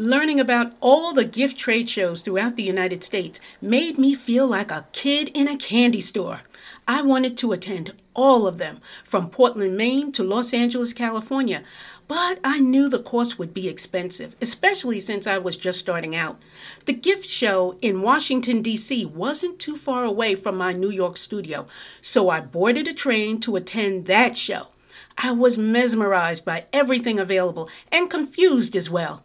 Learning 0.00 0.38
about 0.38 0.76
all 0.80 1.12
the 1.12 1.24
gift 1.24 1.58
trade 1.58 1.88
shows 1.88 2.22
throughout 2.22 2.54
the 2.54 2.62
United 2.62 3.02
States 3.02 3.40
made 3.60 3.98
me 3.98 4.14
feel 4.14 4.46
like 4.46 4.70
a 4.70 4.86
kid 4.92 5.28
in 5.34 5.48
a 5.48 5.56
candy 5.56 6.00
store. 6.00 6.42
I 6.86 7.02
wanted 7.02 7.36
to 7.38 7.50
attend 7.50 8.00
all 8.14 8.46
of 8.46 8.58
them, 8.58 8.80
from 9.02 9.28
Portland, 9.28 9.76
Maine 9.76 10.12
to 10.12 10.22
Los 10.22 10.54
Angeles, 10.54 10.92
California, 10.92 11.64
but 12.06 12.38
I 12.44 12.60
knew 12.60 12.88
the 12.88 13.02
course 13.02 13.40
would 13.40 13.52
be 13.52 13.66
expensive, 13.66 14.36
especially 14.40 15.00
since 15.00 15.26
I 15.26 15.38
was 15.38 15.56
just 15.56 15.80
starting 15.80 16.14
out. 16.14 16.38
The 16.84 16.92
gift 16.92 17.26
show 17.26 17.76
in 17.82 18.00
Washington, 18.00 18.62
D.C. 18.62 19.04
wasn't 19.04 19.58
too 19.58 19.74
far 19.74 20.04
away 20.04 20.36
from 20.36 20.56
my 20.56 20.72
New 20.72 20.90
York 20.90 21.16
studio, 21.16 21.64
so 22.00 22.30
I 22.30 22.38
boarded 22.38 22.86
a 22.86 22.94
train 22.94 23.40
to 23.40 23.56
attend 23.56 24.06
that 24.06 24.36
show. 24.36 24.68
I 25.20 25.32
was 25.32 25.58
mesmerized 25.58 26.44
by 26.44 26.62
everything 26.72 27.18
available 27.18 27.68
and 27.90 28.08
confused 28.08 28.76
as 28.76 28.88
well. 28.88 29.24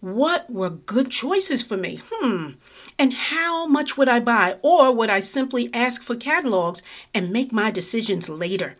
What 0.00 0.50
were 0.50 0.70
good 0.70 1.10
choices 1.10 1.62
for 1.62 1.76
me? 1.76 2.00
Hmm. 2.10 2.50
And 2.98 3.12
how 3.12 3.66
much 3.66 3.96
would 3.96 4.08
I 4.08 4.20
buy? 4.20 4.56
Or 4.60 4.92
would 4.92 5.08
I 5.08 5.20
simply 5.20 5.70
ask 5.72 6.02
for 6.02 6.16
catalogs 6.16 6.82
and 7.14 7.32
make 7.32 7.50
my 7.50 7.70
decisions 7.70 8.28
later? 8.28 8.74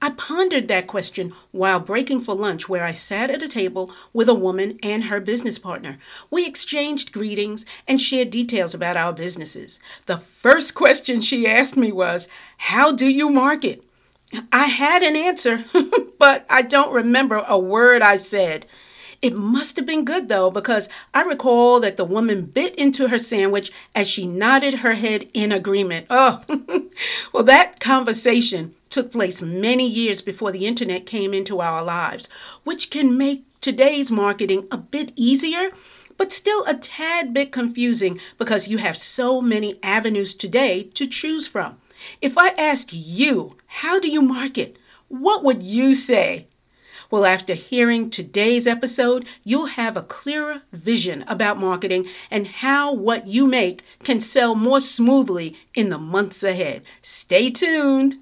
I 0.00 0.10
pondered 0.10 0.68
that 0.68 0.86
question 0.86 1.34
while 1.50 1.80
breaking 1.80 2.20
for 2.20 2.34
lunch, 2.34 2.68
where 2.68 2.84
I 2.84 2.92
sat 2.92 3.30
at 3.30 3.42
a 3.42 3.48
table 3.48 3.92
with 4.12 4.28
a 4.28 4.34
woman 4.34 4.78
and 4.82 5.04
her 5.04 5.20
business 5.20 5.58
partner. 5.58 5.98
We 6.30 6.46
exchanged 6.46 7.12
greetings 7.12 7.66
and 7.86 8.00
shared 8.00 8.30
details 8.30 8.74
about 8.74 8.96
our 8.96 9.12
businesses. 9.12 9.80
The 10.06 10.18
first 10.18 10.74
question 10.74 11.20
she 11.20 11.48
asked 11.48 11.76
me 11.76 11.90
was, 11.90 12.28
How 12.58 12.92
do 12.92 13.06
you 13.06 13.28
market? 13.28 13.86
I 14.52 14.66
had 14.66 15.02
an 15.02 15.16
answer, 15.16 15.64
but 16.18 16.46
I 16.48 16.62
don't 16.62 16.92
remember 16.92 17.44
a 17.46 17.58
word 17.58 18.02
I 18.02 18.16
said. 18.16 18.66
It 19.20 19.36
must 19.36 19.74
have 19.74 19.84
been 19.84 20.04
good 20.04 20.28
though, 20.28 20.48
because 20.48 20.88
I 21.12 21.22
recall 21.22 21.80
that 21.80 21.96
the 21.96 22.04
woman 22.04 22.42
bit 22.42 22.76
into 22.76 23.08
her 23.08 23.18
sandwich 23.18 23.72
as 23.92 24.08
she 24.08 24.28
nodded 24.28 24.74
her 24.74 24.94
head 24.94 25.28
in 25.34 25.50
agreement. 25.50 26.06
Oh, 26.08 26.40
well, 27.32 27.42
that 27.42 27.80
conversation 27.80 28.76
took 28.90 29.10
place 29.10 29.42
many 29.42 29.88
years 29.88 30.20
before 30.20 30.52
the 30.52 30.66
internet 30.66 31.04
came 31.04 31.34
into 31.34 31.60
our 31.60 31.82
lives, 31.82 32.28
which 32.62 32.90
can 32.90 33.18
make 33.18 33.42
today's 33.60 34.08
marketing 34.08 34.68
a 34.70 34.76
bit 34.76 35.10
easier, 35.16 35.68
but 36.16 36.30
still 36.30 36.64
a 36.68 36.74
tad 36.74 37.34
bit 37.34 37.50
confusing 37.50 38.20
because 38.38 38.68
you 38.68 38.78
have 38.78 38.96
so 38.96 39.40
many 39.40 39.80
avenues 39.82 40.32
today 40.32 40.84
to 40.94 41.06
choose 41.08 41.48
from. 41.48 41.76
If 42.22 42.38
I 42.38 42.50
asked 42.50 42.92
you, 42.92 43.50
how 43.66 43.98
do 43.98 44.08
you 44.08 44.22
market? 44.22 44.78
What 45.08 45.42
would 45.42 45.64
you 45.64 45.94
say? 45.94 46.46
Well, 47.10 47.24
after 47.24 47.54
hearing 47.54 48.10
today's 48.10 48.66
episode, 48.66 49.26
you'll 49.42 49.64
have 49.80 49.96
a 49.96 50.02
clearer 50.02 50.58
vision 50.72 51.24
about 51.26 51.58
marketing 51.58 52.06
and 52.30 52.46
how 52.46 52.92
what 52.92 53.26
you 53.26 53.46
make 53.46 53.82
can 54.04 54.20
sell 54.20 54.54
more 54.54 54.80
smoothly 54.80 55.56
in 55.74 55.88
the 55.88 55.96
months 55.96 56.44
ahead. 56.44 56.82
Stay 57.00 57.48
tuned. 57.48 58.16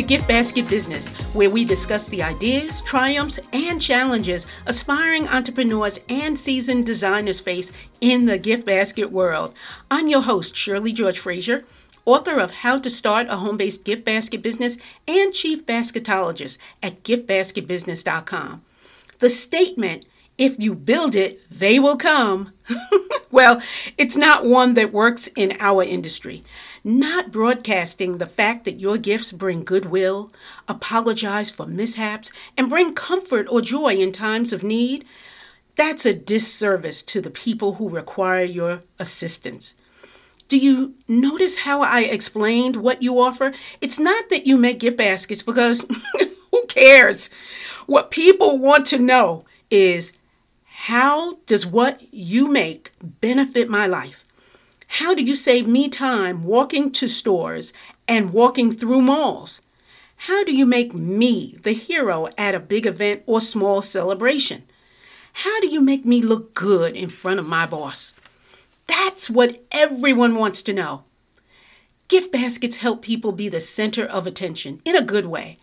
To 0.00 0.06
Gift 0.06 0.26
Basket 0.26 0.66
Business, 0.66 1.10
where 1.34 1.50
we 1.50 1.62
discuss 1.62 2.08
the 2.08 2.22
ideas, 2.22 2.80
triumphs, 2.80 3.38
and 3.52 3.78
challenges 3.78 4.46
aspiring 4.64 5.28
entrepreneurs 5.28 6.00
and 6.08 6.38
seasoned 6.38 6.86
designers 6.86 7.38
face 7.38 7.70
in 8.00 8.24
the 8.24 8.38
gift 8.38 8.64
basket 8.64 9.12
world. 9.12 9.58
I'm 9.90 10.08
your 10.08 10.22
host, 10.22 10.56
Shirley 10.56 10.92
George 10.92 11.18
Frazier, 11.18 11.60
author 12.06 12.40
of 12.40 12.54
How 12.54 12.78
to 12.78 12.88
Start 12.88 13.26
a 13.28 13.36
Home 13.36 13.58
Based 13.58 13.84
Gift 13.84 14.06
Basket 14.06 14.40
Business 14.40 14.78
and 15.06 15.34
Chief 15.34 15.66
Basketologist 15.66 16.56
at 16.82 17.02
giftbasketbusiness.com. 17.02 18.62
The 19.18 19.28
statement, 19.28 20.06
if 20.38 20.58
you 20.58 20.74
build 20.74 21.14
it, 21.14 21.42
they 21.50 21.78
will 21.78 21.98
come. 21.98 22.54
well, 23.30 23.60
it's 23.98 24.16
not 24.16 24.46
one 24.46 24.72
that 24.74 24.94
works 24.94 25.26
in 25.36 25.58
our 25.60 25.82
industry 25.82 26.40
not 26.82 27.30
broadcasting 27.30 28.18
the 28.18 28.26
fact 28.26 28.64
that 28.64 28.80
your 28.80 28.96
gifts 28.96 29.32
bring 29.32 29.64
goodwill, 29.64 30.30
apologize 30.68 31.50
for 31.50 31.66
mishaps, 31.66 32.32
and 32.56 32.70
bring 32.70 32.94
comfort 32.94 33.46
or 33.50 33.60
joy 33.60 33.94
in 33.94 34.12
times 34.12 34.52
of 34.52 34.64
need, 34.64 35.06
that's 35.76 36.04
a 36.06 36.14
disservice 36.14 37.02
to 37.02 37.20
the 37.20 37.30
people 37.30 37.74
who 37.74 37.88
require 37.88 38.44
your 38.44 38.80
assistance. 38.98 39.74
Do 40.48 40.58
you 40.58 40.94
notice 41.06 41.56
how 41.58 41.82
I 41.82 42.00
explained 42.00 42.76
what 42.76 43.02
you 43.02 43.20
offer? 43.20 43.52
It's 43.80 43.98
not 43.98 44.30
that 44.30 44.46
you 44.46 44.56
make 44.56 44.80
gift 44.80 44.96
baskets 44.96 45.42
because 45.42 45.86
who 46.50 46.64
cares? 46.66 47.30
What 47.86 48.10
people 48.10 48.58
want 48.58 48.86
to 48.86 48.98
know 48.98 49.42
is 49.70 50.18
how 50.64 51.36
does 51.46 51.66
what 51.66 52.00
you 52.10 52.48
make 52.48 52.90
benefit 53.20 53.68
my 53.68 53.86
life? 53.86 54.24
How 54.94 55.14
do 55.14 55.22
you 55.22 55.36
save 55.36 55.68
me 55.68 55.88
time 55.88 56.42
walking 56.42 56.90
to 56.92 57.06
stores 57.06 57.72
and 58.08 58.32
walking 58.32 58.72
through 58.72 59.02
malls? 59.02 59.62
How 60.16 60.42
do 60.42 60.52
you 60.52 60.66
make 60.66 60.92
me 60.92 61.54
the 61.62 61.72
hero 61.72 62.28
at 62.36 62.56
a 62.56 62.60
big 62.60 62.86
event 62.86 63.22
or 63.24 63.40
small 63.40 63.82
celebration? 63.82 64.64
How 65.32 65.60
do 65.60 65.68
you 65.68 65.80
make 65.80 66.04
me 66.04 66.20
look 66.20 66.54
good 66.54 66.96
in 66.96 67.08
front 67.08 67.38
of 67.38 67.46
my 67.46 67.66
boss? 67.66 68.14
That's 68.88 69.30
what 69.30 69.62
everyone 69.70 70.34
wants 70.34 70.60
to 70.62 70.72
know. 70.72 71.04
Gift 72.08 72.32
baskets 72.32 72.78
help 72.78 73.00
people 73.00 73.30
be 73.30 73.48
the 73.48 73.60
center 73.60 74.04
of 74.04 74.26
attention 74.26 74.82
in 74.84 74.96
a 74.96 75.02
good 75.02 75.26
way. 75.26 75.54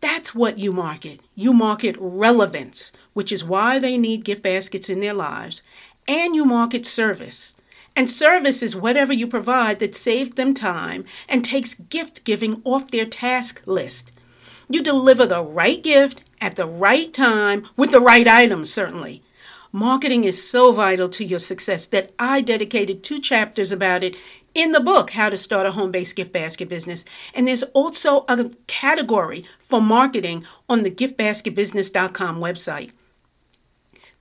That's 0.00 0.34
what 0.34 0.58
you 0.58 0.72
market. 0.72 1.22
You 1.36 1.52
market 1.52 1.94
relevance, 2.00 2.90
which 3.12 3.30
is 3.30 3.44
why 3.44 3.78
they 3.78 3.96
need 3.96 4.24
gift 4.24 4.42
baskets 4.42 4.90
in 4.90 4.98
their 4.98 5.14
lives, 5.14 5.62
and 6.08 6.34
you 6.34 6.44
market 6.44 6.84
service. 6.84 7.56
And 7.96 8.10
service 8.10 8.62
is 8.62 8.74
whatever 8.74 9.12
you 9.12 9.26
provide 9.26 9.78
that 9.78 9.94
saves 9.94 10.30
them 10.30 10.52
time 10.52 11.04
and 11.28 11.44
takes 11.44 11.74
gift 11.74 12.24
giving 12.24 12.60
off 12.64 12.90
their 12.90 13.06
task 13.06 13.62
list. 13.66 14.18
You 14.68 14.82
deliver 14.82 15.26
the 15.26 15.42
right 15.42 15.82
gift 15.82 16.30
at 16.40 16.56
the 16.56 16.66
right 16.66 17.12
time 17.12 17.68
with 17.76 17.92
the 17.92 18.00
right 18.00 18.26
items, 18.26 18.72
certainly. 18.72 19.22
Marketing 19.70 20.24
is 20.24 20.42
so 20.42 20.72
vital 20.72 21.08
to 21.08 21.24
your 21.24 21.38
success 21.38 21.86
that 21.86 22.12
I 22.18 22.40
dedicated 22.40 23.02
two 23.02 23.20
chapters 23.20 23.72
about 23.72 24.02
it 24.02 24.16
in 24.54 24.72
the 24.72 24.80
book, 24.80 25.10
How 25.10 25.28
to 25.28 25.36
Start 25.36 25.66
a 25.66 25.72
Home 25.72 25.90
Based 25.90 26.16
Gift 26.16 26.32
Basket 26.32 26.68
Business. 26.68 27.04
And 27.34 27.46
there's 27.46 27.64
also 27.74 28.24
a 28.28 28.50
category 28.66 29.42
for 29.58 29.80
marketing 29.80 30.44
on 30.68 30.82
the 30.82 30.90
giftbasketbusiness.com 30.90 32.40
website. 32.40 32.92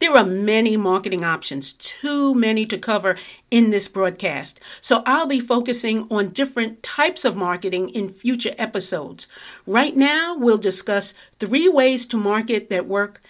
There 0.04 0.18
are 0.18 0.26
many 0.26 0.76
marketing 0.76 1.24
options, 1.24 1.72
too 1.72 2.34
many 2.34 2.66
to 2.66 2.78
cover 2.78 3.16
in 3.50 3.70
this 3.70 3.88
broadcast. 3.88 4.60
So 4.82 5.02
I'll 5.06 5.28
be 5.28 5.40
focusing 5.40 6.08
on 6.12 6.28
different 6.28 6.84
types 6.84 7.24
of 7.24 7.38
marketing 7.38 7.88
in 7.88 8.10
future 8.10 8.54
episodes. 8.58 9.30
Right 9.66 9.96
now, 9.96 10.36
we'll 10.38 10.58
discuss 10.58 11.14
three 11.40 11.70
ways 11.70 12.06
to 12.08 12.18
market 12.18 12.70
that 12.70 12.86
work 12.86 13.22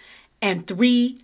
and 0.42 0.66
three 0.66 1.16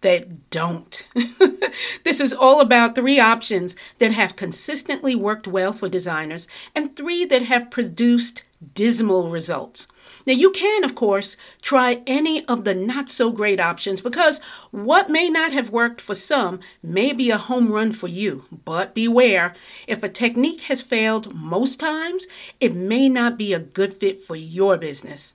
that 0.00 0.48
don't. 0.48 1.04
this 2.04 2.18
is 2.18 2.32
all 2.32 2.62
about 2.62 2.94
three 2.94 3.20
options 3.20 3.76
that 3.98 4.12
have 4.12 4.36
consistently 4.36 5.14
worked 5.14 5.46
well 5.46 5.74
for 5.74 5.86
designers 5.86 6.48
and 6.74 6.96
three 6.96 7.26
that 7.26 7.42
have 7.42 7.70
produced 7.70 8.42
dismal 8.72 9.28
results. 9.28 9.86
Now, 10.26 10.32
you 10.32 10.50
can, 10.50 10.84
of 10.84 10.94
course, 10.94 11.36
try 11.60 12.02
any 12.06 12.44
of 12.46 12.64
the 12.64 12.74
not 12.74 13.10
so 13.10 13.30
great 13.30 13.60
options 13.60 14.00
because 14.00 14.40
what 14.70 15.10
may 15.10 15.28
not 15.28 15.52
have 15.52 15.68
worked 15.68 16.00
for 16.00 16.14
some 16.14 16.60
may 16.82 17.12
be 17.12 17.30
a 17.30 17.36
home 17.36 17.70
run 17.70 17.92
for 17.92 18.08
you. 18.08 18.42
But 18.64 18.94
beware, 18.94 19.54
if 19.86 20.02
a 20.02 20.08
technique 20.08 20.62
has 20.62 20.80
failed 20.80 21.34
most 21.34 21.78
times, 21.78 22.26
it 22.58 22.74
may 22.74 23.08
not 23.08 23.36
be 23.36 23.52
a 23.52 23.58
good 23.58 23.92
fit 23.92 24.20
for 24.20 24.34
your 24.36 24.78
business. 24.78 25.34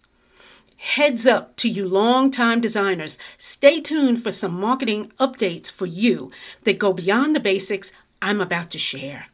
Heads 0.78 1.28
up 1.28 1.56
to 1.58 1.70
you 1.70 1.88
long-time 1.88 2.62
designers. 2.62 3.18
Stay 3.38 3.82
tuned 3.82 4.24
for 4.24 4.32
some 4.32 4.60
marketing 4.60 5.12
updates 5.20 5.70
for 5.70 5.86
you 5.86 6.30
that 6.64 6.80
go 6.80 6.94
beyond 6.94 7.36
the 7.36 7.40
basics 7.40 7.92
I'm 8.22 8.42
about 8.42 8.72
to 8.72 8.80
share. 8.80 9.28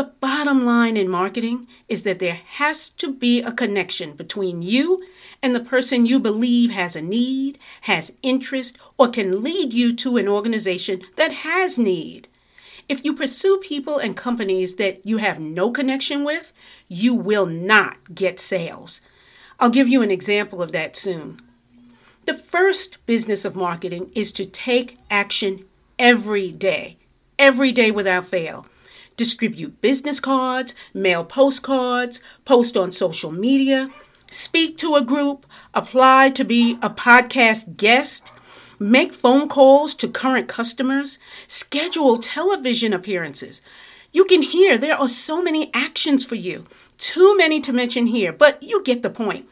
The 0.00 0.12
bottom 0.18 0.64
line 0.64 0.96
in 0.96 1.10
marketing 1.10 1.68
is 1.86 2.04
that 2.04 2.20
there 2.20 2.38
has 2.52 2.88
to 2.88 3.12
be 3.12 3.42
a 3.42 3.52
connection 3.52 4.14
between 4.14 4.62
you 4.62 4.96
and 5.42 5.54
the 5.54 5.60
person 5.60 6.06
you 6.06 6.18
believe 6.18 6.70
has 6.70 6.96
a 6.96 7.02
need, 7.02 7.62
has 7.82 8.14
interest, 8.22 8.82
or 8.96 9.08
can 9.08 9.42
lead 9.42 9.74
you 9.74 9.94
to 9.96 10.16
an 10.16 10.26
organization 10.26 11.02
that 11.16 11.32
has 11.44 11.78
need. 11.78 12.28
If 12.88 13.04
you 13.04 13.12
pursue 13.12 13.58
people 13.58 13.98
and 13.98 14.16
companies 14.16 14.76
that 14.76 15.04
you 15.04 15.18
have 15.18 15.38
no 15.38 15.70
connection 15.70 16.24
with, 16.24 16.54
you 16.88 17.12
will 17.12 17.44
not 17.44 18.14
get 18.14 18.40
sales. 18.40 19.02
I'll 19.58 19.68
give 19.68 19.86
you 19.86 20.00
an 20.00 20.10
example 20.10 20.62
of 20.62 20.72
that 20.72 20.96
soon. 20.96 21.42
The 22.24 22.32
first 22.32 23.04
business 23.04 23.44
of 23.44 23.54
marketing 23.54 24.12
is 24.14 24.32
to 24.32 24.46
take 24.46 24.96
action 25.10 25.66
every 25.98 26.52
day, 26.52 26.96
every 27.38 27.70
day 27.70 27.90
without 27.90 28.24
fail. 28.24 28.64
Distribute 29.20 29.82
business 29.82 30.18
cards, 30.18 30.74
mail 30.94 31.26
postcards, 31.26 32.22
post 32.46 32.74
on 32.74 32.90
social 32.90 33.30
media, 33.30 33.86
speak 34.30 34.78
to 34.78 34.94
a 34.94 35.02
group, 35.02 35.44
apply 35.74 36.30
to 36.30 36.42
be 36.42 36.78
a 36.80 36.88
podcast 36.88 37.76
guest, 37.76 38.32
make 38.78 39.12
phone 39.12 39.46
calls 39.46 39.94
to 39.96 40.08
current 40.08 40.48
customers, 40.48 41.18
schedule 41.48 42.16
television 42.16 42.94
appearances. 42.94 43.60
You 44.10 44.24
can 44.24 44.40
hear 44.40 44.78
there 44.78 44.98
are 44.98 45.06
so 45.06 45.42
many 45.42 45.70
actions 45.74 46.24
for 46.24 46.36
you, 46.36 46.64
too 46.96 47.36
many 47.36 47.60
to 47.60 47.74
mention 47.74 48.06
here, 48.06 48.32
but 48.32 48.62
you 48.62 48.82
get 48.82 49.02
the 49.02 49.10
point. 49.10 49.46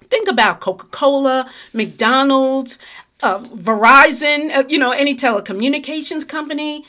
Think 0.00 0.26
about 0.26 0.58
Coca 0.58 0.88
Cola, 0.88 1.48
McDonald's, 1.72 2.80
uh, 3.22 3.38
Verizon, 3.38 4.52
uh, 4.52 4.64
you 4.68 4.78
know, 4.78 4.90
any 4.90 5.14
telecommunications 5.14 6.26
company. 6.26 6.84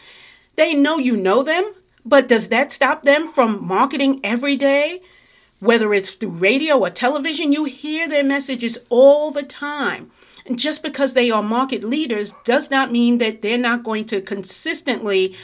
They 0.56 0.74
know 0.74 0.98
you 0.98 1.16
know 1.16 1.44
them, 1.44 1.72
but 2.06 2.28
does 2.28 2.50
that 2.50 2.72
stop 2.72 3.04
them 3.04 3.28
from 3.28 3.66
marketing 3.66 4.20
every 4.24 4.56
day? 4.56 5.00
Whether 5.60 5.94
it's 5.94 6.12
through 6.12 6.30
radio 6.32 6.80
or 6.80 6.90
television, 6.90 7.52
you 7.52 7.66
hear 7.66 8.08
their 8.08 8.24
messages 8.24 8.80
all 8.90 9.32
the 9.32 9.44
time. 9.44 10.12
And 10.46 10.58
just 10.58 10.82
because 10.82 11.14
they 11.14 11.30
are 11.30 11.44
market 11.44 11.84
leaders 11.84 12.34
does 12.46 12.72
not 12.72 12.92
mean 12.92 13.20
that 13.20 13.42
they're 13.42 13.58
not 13.58 13.84
going 13.84 14.06
to 14.06 14.22
consistently 14.22 15.36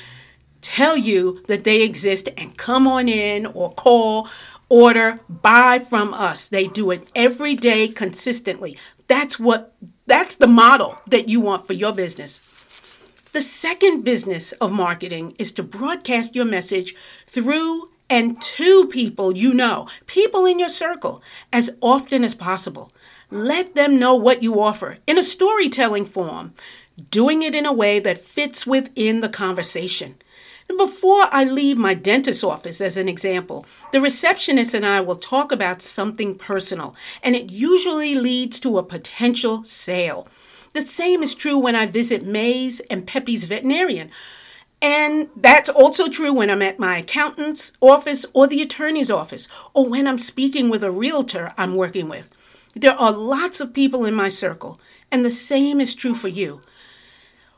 tell 0.62 0.98
you 0.98 1.36
that 1.48 1.64
they 1.64 1.84
exist 1.84 2.30
and 2.38 2.58
come 2.58 2.88
on 2.88 3.08
in 3.08 3.46
or 3.46 3.72
call, 3.72 4.28
order, 4.70 5.14
buy 5.30 5.80
from 5.80 6.14
us. 6.14 6.48
They 6.48 6.68
do 6.68 6.92
it 6.92 7.12
every 7.16 7.56
day 7.56 7.88
consistently. 7.88 8.78
That's 9.08 9.40
what 9.40 9.74
that's 10.08 10.36
the 10.36 10.48
model 10.48 10.98
that 11.08 11.30
you 11.30 11.40
want 11.42 11.66
for 11.66 11.74
your 11.74 11.94
business. 11.94 12.48
The 13.38 13.42
second 13.44 14.02
business 14.02 14.52
of 14.54 14.74
marketing 14.74 15.36
is 15.38 15.52
to 15.52 15.62
broadcast 15.62 16.34
your 16.34 16.44
message 16.44 16.96
through 17.28 17.92
and 18.10 18.42
to 18.42 18.88
people 18.88 19.38
you 19.38 19.54
know, 19.54 19.88
people 20.08 20.48
in 20.48 20.58
your 20.58 20.70
circle, 20.70 21.22
as 21.54 21.70
often 21.80 22.24
as 22.24 22.34
possible. 22.34 22.92
Let 23.30 23.76
them 23.76 24.00
know 24.00 24.16
what 24.16 24.42
you 24.42 24.60
offer 24.60 24.96
in 25.06 25.20
a 25.20 25.22
storytelling 25.22 26.06
form, 26.06 26.56
doing 27.12 27.44
it 27.44 27.54
in 27.54 27.68
a 27.68 27.72
way 27.72 28.00
that 28.00 28.18
fits 28.18 28.66
within 28.66 29.20
the 29.20 29.30
conversation. 29.30 30.16
Before 30.76 31.28
I 31.32 31.44
leave 31.44 31.78
my 31.78 31.94
dentist's 31.94 32.44
office, 32.44 32.82
as 32.82 32.98
an 32.98 33.08
example, 33.08 33.68
the 33.92 34.02
receptionist 34.02 34.74
and 34.74 34.84
I 34.84 35.00
will 35.02 35.16
talk 35.16 35.52
about 35.52 35.84
something 35.84 36.34
personal, 36.34 36.96
and 37.22 37.36
it 37.36 37.52
usually 37.52 38.16
leads 38.16 38.60
to 38.62 38.80
a 38.80 38.84
potential 38.84 39.64
sale. 39.64 40.26
The 40.78 40.84
same 40.84 41.24
is 41.24 41.34
true 41.34 41.58
when 41.58 41.74
I 41.74 41.88
visit 41.88 42.24
Mays 42.24 42.82
and 42.82 43.08
Pepe's 43.08 43.46
veterinarian. 43.46 44.12
And 44.80 45.28
that's 45.36 45.70
also 45.70 46.08
true 46.08 46.32
when 46.32 46.52
I'm 46.52 46.62
at 46.62 46.78
my 46.78 47.00
accountant's 47.00 47.74
office 47.82 48.28
or 48.36 48.46
the 48.46 48.62
attorney's 48.62 49.10
office, 49.10 49.48
or 49.74 49.90
when 49.90 50.08
I'm 50.08 50.20
speaking 50.20 50.70
with 50.70 50.84
a 50.84 50.92
realtor 50.92 51.50
I'm 51.58 51.76
working 51.76 52.08
with. 52.08 52.32
There 52.76 52.94
are 52.94 53.12
lots 53.12 53.60
of 53.60 53.74
people 53.74 54.06
in 54.06 54.14
my 54.14 54.30
circle, 54.30 54.80
and 55.12 55.26
the 55.26 55.32
same 55.32 55.82
is 55.82 55.96
true 55.96 56.14
for 56.14 56.28
you. 56.28 56.60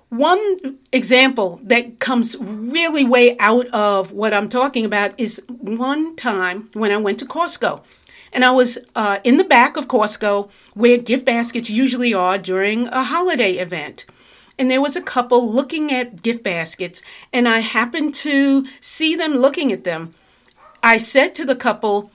One 0.07 0.77
example 0.93 1.59
that 1.63 1.99
comes 1.99 2.37
really 2.39 3.03
way 3.03 3.37
out 3.39 3.67
of 3.67 4.13
what 4.13 4.33
I'm 4.33 4.47
talking 4.47 4.85
about 4.85 5.19
is 5.19 5.41
one 5.49 6.15
time 6.15 6.69
when 6.71 6.93
I 6.93 6.95
went 6.95 7.19
to 7.19 7.25
Costco. 7.25 7.83
And 8.31 8.45
I 8.45 8.51
was 8.51 8.77
uh, 8.95 9.19
in 9.23 9.37
the 9.37 9.43
back 9.43 9.77
of 9.77 9.87
Costco 9.87 10.49
where 10.73 10.97
gift 10.97 11.25
baskets 11.25 11.69
usually 11.69 12.13
are 12.13 12.37
during 12.37 12.87
a 12.87 13.03
holiday 13.03 13.53
event. 13.53 14.05
And 14.57 14.69
there 14.69 14.81
was 14.81 14.95
a 14.95 15.01
couple 15.01 15.49
looking 15.51 15.91
at 15.91 16.21
gift 16.21 16.43
baskets, 16.43 17.01
and 17.31 17.47
I 17.47 17.59
happened 17.59 18.13
to 18.15 18.65
see 18.81 19.15
them 19.15 19.37
looking 19.37 19.71
at 19.71 19.85
them. 19.85 20.13
I 20.83 20.97
said 20.97 21.33
to 21.35 21.45
the 21.45 21.55
couple, 21.55 22.11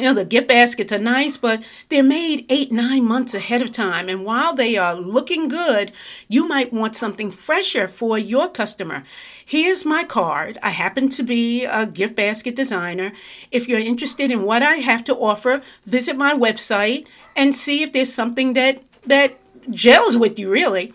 you 0.00 0.06
know, 0.06 0.14
the 0.14 0.24
gift 0.24 0.48
baskets 0.48 0.92
are 0.92 0.98
nice, 0.98 1.36
but 1.36 1.62
they're 1.90 2.02
made 2.02 2.46
eight, 2.48 2.72
nine 2.72 3.04
months 3.04 3.34
ahead 3.34 3.60
of 3.60 3.70
time. 3.70 4.08
And 4.08 4.24
while 4.24 4.54
they 4.54 4.76
are 4.76 4.94
looking 4.94 5.48
good, 5.48 5.92
you 6.28 6.48
might 6.48 6.72
want 6.72 6.96
something 6.96 7.30
fresher 7.30 7.86
for 7.86 8.18
your 8.18 8.48
customer. 8.48 9.04
Here's 9.44 9.84
my 9.84 10.04
card. 10.04 10.58
I 10.62 10.70
happen 10.70 11.08
to 11.10 11.22
be 11.22 11.64
a 11.64 11.84
gift 11.84 12.16
basket 12.16 12.56
designer. 12.56 13.12
If 13.50 13.68
you're 13.68 13.78
interested 13.78 14.30
in 14.30 14.44
what 14.44 14.62
I 14.62 14.76
have 14.76 15.04
to 15.04 15.16
offer, 15.16 15.60
visit 15.86 16.16
my 16.16 16.32
website 16.32 17.06
and 17.36 17.54
see 17.54 17.82
if 17.82 17.92
there's 17.92 18.12
something 18.12 18.54
that, 18.54 18.82
that 19.06 19.36
gels 19.70 20.16
with 20.16 20.38
you, 20.38 20.50
really. 20.50 20.94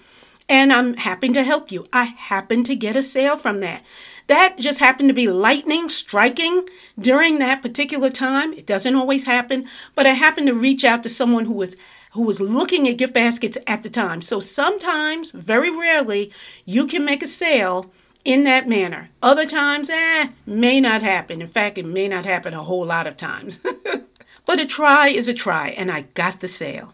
And 0.50 0.72
I'm 0.74 0.96
happy 0.96 1.30
to 1.30 1.44
help 1.44 1.72
you. 1.72 1.86
I 1.92 2.04
happen 2.04 2.63
to 2.63 2.75
get 2.75 2.96
a 2.96 3.02
sale 3.02 3.38
from 3.38 3.60
that. 3.60 3.84
That 4.27 4.57
just 4.57 4.80
happened 4.80 5.10
to 5.10 5.13
be 5.13 5.27
lightning 5.27 5.88
striking 5.88 6.68
during 6.98 7.38
that 7.38 7.62
particular 7.62 8.10
time. 8.10 8.54
It 8.54 8.66
doesn't 8.66 8.95
always 8.95 9.25
happen, 9.25 9.68
but 9.94 10.07
I 10.07 10.13
happened 10.13 10.48
to 10.48 10.56
reach 10.56 10.83
out 10.83 11.04
to 11.04 11.10
someone 11.10 11.45
who 11.45 11.54
was 11.54 11.75
who 12.13 12.24
was 12.24 12.39
looking 12.39 12.88
at 12.88 12.98
gift 12.98 13.13
baskets 13.13 13.57
at 13.68 13.83
the 13.83 13.89
time. 13.89 14.22
So 14.22 14.39
sometimes, 14.39 15.31
very 15.31 15.69
rarely, 15.69 16.31
you 16.63 16.88
can 16.88 17.04
make 17.04 17.22
a 17.22 17.27
sale 17.27 17.92
in 18.24 18.45
that 18.45 18.69
manner. 18.69 19.10
Other 19.22 19.45
times, 19.45 19.89
eh, 19.89 20.30
may 20.45 20.80
not 20.80 21.01
happen. 21.01 21.42
In 21.42 21.48
fact, 21.48 21.78
it 21.78 21.86
may 21.86 22.07
not 22.07 22.24
happen 22.25 22.54
a 22.54 22.63
whole 22.63 22.86
lot 22.86 23.06
of 23.06 23.18
times. 23.18 23.60
but 24.45 24.62
a 24.62 24.66
try 24.66 25.10
is 25.10 25.28
a 25.28 25.33
try, 25.33 25.69
and 25.69 25.92
I 25.92 26.01
got 26.13 26.39
the 26.39 26.48
sale. 26.48 26.94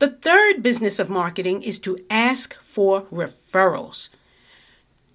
The 0.00 0.10
third 0.10 0.62
business 0.62 0.98
of 0.98 1.08
marketing 1.08 1.62
is 1.62 1.78
to 1.78 1.96
ask 2.10 2.54
for 2.60 3.02
referrals. 3.02 4.10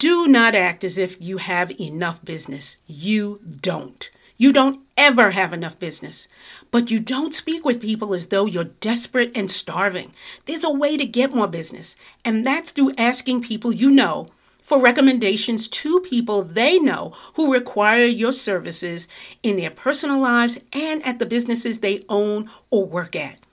Do 0.02 0.26
not 0.26 0.56
act 0.56 0.84
as 0.84 0.98
if 0.98 1.16
you 1.20 1.38
have 1.38 1.80
enough 1.80 2.26
business. 2.26 2.76
You 2.88 3.40
don't. 3.62 4.10
You 4.36 4.52
don't 4.52 4.80
ever 4.98 5.30
have 5.30 5.54
enough 5.54 5.78
business. 5.78 6.28
But 6.72 6.90
you 6.90 7.00
don't 7.00 7.36
speak 7.36 7.64
with 7.64 7.80
people 7.80 8.16
as 8.16 8.26
though 8.26 8.48
you're 8.48 8.64
desperate 8.64 9.38
and 9.38 9.52
starving. 9.52 10.12
There's 10.48 10.64
a 10.64 10.72
way 10.72 10.98
to 10.98 11.06
get 11.06 11.36
more 11.36 11.46
business, 11.46 11.98
and 12.26 12.44
that's 12.44 12.72
through 12.72 12.94
asking 12.98 13.44
people 13.44 13.72
you 13.72 13.92
know 13.92 14.26
for 14.60 14.80
recommendations 14.80 15.68
to 15.68 16.00
people 16.00 16.42
they 16.42 16.80
know 16.80 17.14
who 17.36 17.54
require 17.54 18.06
your 18.06 18.32
services 18.32 19.08
in 19.44 19.56
their 19.56 19.70
personal 19.70 20.18
lives 20.18 20.58
and 20.74 21.06
at 21.06 21.20
the 21.20 21.28
businesses 21.28 21.78
they 21.78 22.00
own 22.10 22.50
or 22.72 22.88
work 22.88 23.16
at. 23.16 23.46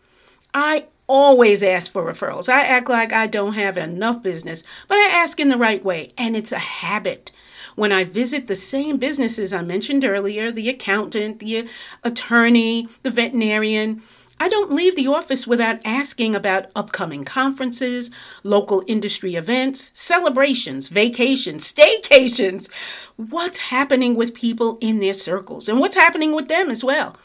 I 0.55 0.87
always 1.09 1.63
ask 1.63 1.91
for 1.91 2.05
referrals. 2.05 2.49
I 2.49 2.63
act 2.63 2.89
like 2.89 3.13
I 3.13 3.27
don't 3.27 3.55
have 3.55 3.77
enough 3.77 4.23
business, 4.23 4.63
but 4.87 4.99
I 4.99 5.09
ask 5.11 5.41
in 5.41 5.49
the 5.49 5.57
right 5.57 5.85
way, 5.85 6.09
and 6.17 6.37
it's 6.37 6.53
a 6.53 6.59
habit. 6.59 7.33
When 7.75 7.93
I 7.93 8.05
visit 8.05 8.47
the 8.47 8.57
same 8.57 8.97
businesses 8.99 9.53
I 9.53 9.62
mentioned 9.62 10.05
earlier 10.05 10.50
the 10.50 10.69
accountant, 10.69 11.38
the 11.38 11.69
attorney, 12.05 12.88
the 13.03 13.11
veterinarian 13.11 14.03
I 14.41 14.49
don't 14.49 14.71
leave 14.71 14.95
the 14.95 15.09
office 15.09 15.49
without 15.49 15.81
asking 15.85 16.37
about 16.37 16.71
upcoming 16.77 17.25
conferences, 17.25 18.12
local 18.45 18.85
industry 18.87 19.35
events, 19.35 19.91
celebrations, 19.95 20.88
vacations, 20.88 21.73
staycations, 21.73 22.73
what's 23.17 23.59
happening 23.59 24.15
with 24.15 24.35
people 24.35 24.79
in 24.81 25.00
their 25.00 25.15
circles, 25.15 25.69
and 25.69 25.81
what's 25.81 25.97
happening 25.97 26.37
with 26.37 26.47
them 26.47 26.71
as 26.71 26.85
well. 26.85 27.17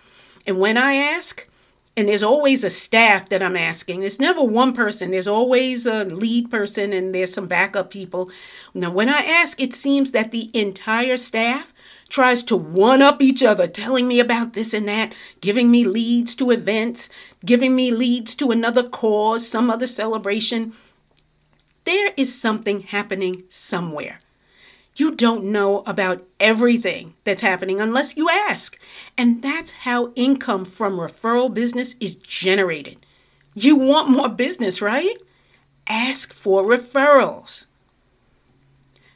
And 0.47 0.59
when 0.59 0.75
I 0.75 0.95
ask, 0.95 1.47
and 1.95 2.07
there's 2.07 2.23
always 2.23 2.63
a 2.63 2.69
staff 2.71 3.29
that 3.29 3.43
I'm 3.43 3.55
asking. 3.55 3.99
There's 3.99 4.19
never 4.19 4.43
one 4.43 4.73
person. 4.73 5.11
There's 5.11 5.27
always 5.27 5.85
a 5.85 6.05
lead 6.05 6.49
person 6.49 6.91
and 6.91 7.13
there's 7.13 7.33
some 7.33 7.47
backup 7.47 7.91
people. 7.91 8.31
Now, 8.73 8.89
when 8.89 9.09
I 9.09 9.19
ask, 9.19 9.61
it 9.61 9.75
seems 9.75 10.11
that 10.11 10.31
the 10.31 10.49
entire 10.55 11.17
staff 11.17 11.71
tries 12.09 12.43
to 12.43 12.55
one 12.55 13.01
up 13.01 13.21
each 13.21 13.43
other, 13.43 13.67
telling 13.67 14.07
me 14.07 14.19
about 14.19 14.53
this 14.53 14.73
and 14.73 14.87
that, 14.87 15.13
giving 15.41 15.69
me 15.69 15.83
leads 15.83 16.35
to 16.35 16.51
events, 16.51 17.09
giving 17.45 17.75
me 17.75 17.91
leads 17.91 18.33
to 18.35 18.49
another 18.49 18.83
cause, 18.83 19.47
some 19.47 19.69
other 19.69 19.87
celebration. 19.87 20.73
There 21.85 22.13
is 22.17 22.33
something 22.33 22.81
happening 22.81 23.43
somewhere. 23.49 24.19
You 24.95 25.15
don't 25.15 25.45
know 25.45 25.83
about 25.87 26.23
everything 26.39 27.15
that's 27.23 27.41
happening 27.41 27.81
unless 27.81 28.15
you 28.15 28.29
ask. 28.29 28.79
And 29.17 29.41
that's 29.41 29.71
how 29.71 30.11
income 30.15 30.65
from 30.65 30.97
referral 30.97 31.51
business 31.53 31.95
is 31.99 32.15
generated. 32.15 33.07
You 33.55 33.75
want 33.75 34.09
more 34.09 34.29
business, 34.29 34.81
right? 34.81 35.15
Ask 35.87 36.31
for 36.33 36.63
referrals. 36.63 37.65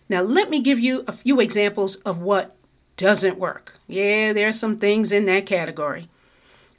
Now, 0.09 0.21
let 0.21 0.49
me 0.49 0.61
give 0.61 0.79
you 0.79 1.03
a 1.07 1.11
few 1.11 1.39
examples 1.39 1.97
of 1.97 2.21
what 2.21 2.53
doesn't 2.95 3.37
work. 3.37 3.75
Yeah, 3.87 4.33
there 4.33 4.47
are 4.47 4.53
some 4.53 4.75
things 4.75 5.11
in 5.11 5.25
that 5.25 5.45
category. 5.45 6.07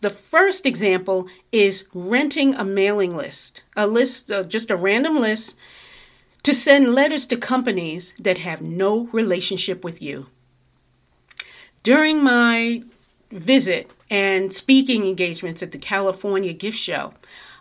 The 0.00 0.10
first 0.10 0.64
example 0.66 1.28
is 1.52 1.88
renting 1.92 2.54
a 2.54 2.64
mailing 2.64 3.16
list, 3.16 3.62
a 3.76 3.86
list, 3.86 4.30
uh, 4.30 4.44
just 4.44 4.70
a 4.70 4.76
random 4.76 5.16
list 5.16 5.56
to 6.42 6.54
send 6.54 6.94
letters 6.94 7.26
to 7.26 7.36
companies 7.36 8.14
that 8.18 8.38
have 8.38 8.62
no 8.62 9.08
relationship 9.12 9.84
with 9.84 10.00
you. 10.00 10.26
During 11.82 12.22
my 12.22 12.82
visit 13.30 13.90
and 14.10 14.52
speaking 14.52 15.06
engagements 15.06 15.62
at 15.62 15.72
the 15.72 15.78
California 15.78 16.52
Gift 16.52 16.78
Show, 16.78 17.12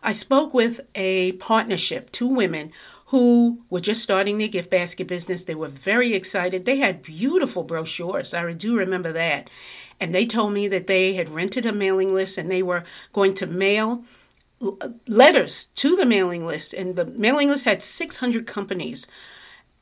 I 0.03 0.11
spoke 0.11 0.53
with 0.53 0.79
a 0.95 1.33
partnership, 1.33 2.11
two 2.11 2.27
women 2.27 2.71
who 3.07 3.59
were 3.69 3.79
just 3.79 4.03
starting 4.03 4.37
their 4.37 4.47
gift 4.47 4.69
basket 4.69 5.07
business. 5.07 5.43
They 5.43 5.55
were 5.55 5.69
very 5.69 6.13
excited. 6.13 6.65
They 6.65 6.77
had 6.77 7.01
beautiful 7.01 7.63
brochures. 7.63 8.33
I 8.33 8.51
do 8.53 8.77
remember 8.77 9.13
that. 9.13 9.49
And 9.99 10.13
they 10.13 10.25
told 10.25 10.53
me 10.53 10.67
that 10.67 10.87
they 10.87 11.13
had 11.13 11.29
rented 11.29 11.65
a 11.65 11.71
mailing 11.71 12.13
list 12.13 12.37
and 12.37 12.51
they 12.51 12.61
were 12.61 12.83
going 13.13 13.33
to 13.35 13.47
mail 13.47 14.03
letters 15.07 15.67
to 15.75 15.95
the 15.95 16.05
mailing 16.05 16.45
list. 16.45 16.73
And 16.73 16.95
the 16.95 17.05
mailing 17.05 17.49
list 17.49 17.65
had 17.65 17.83
600 17.83 18.47
companies. 18.47 19.07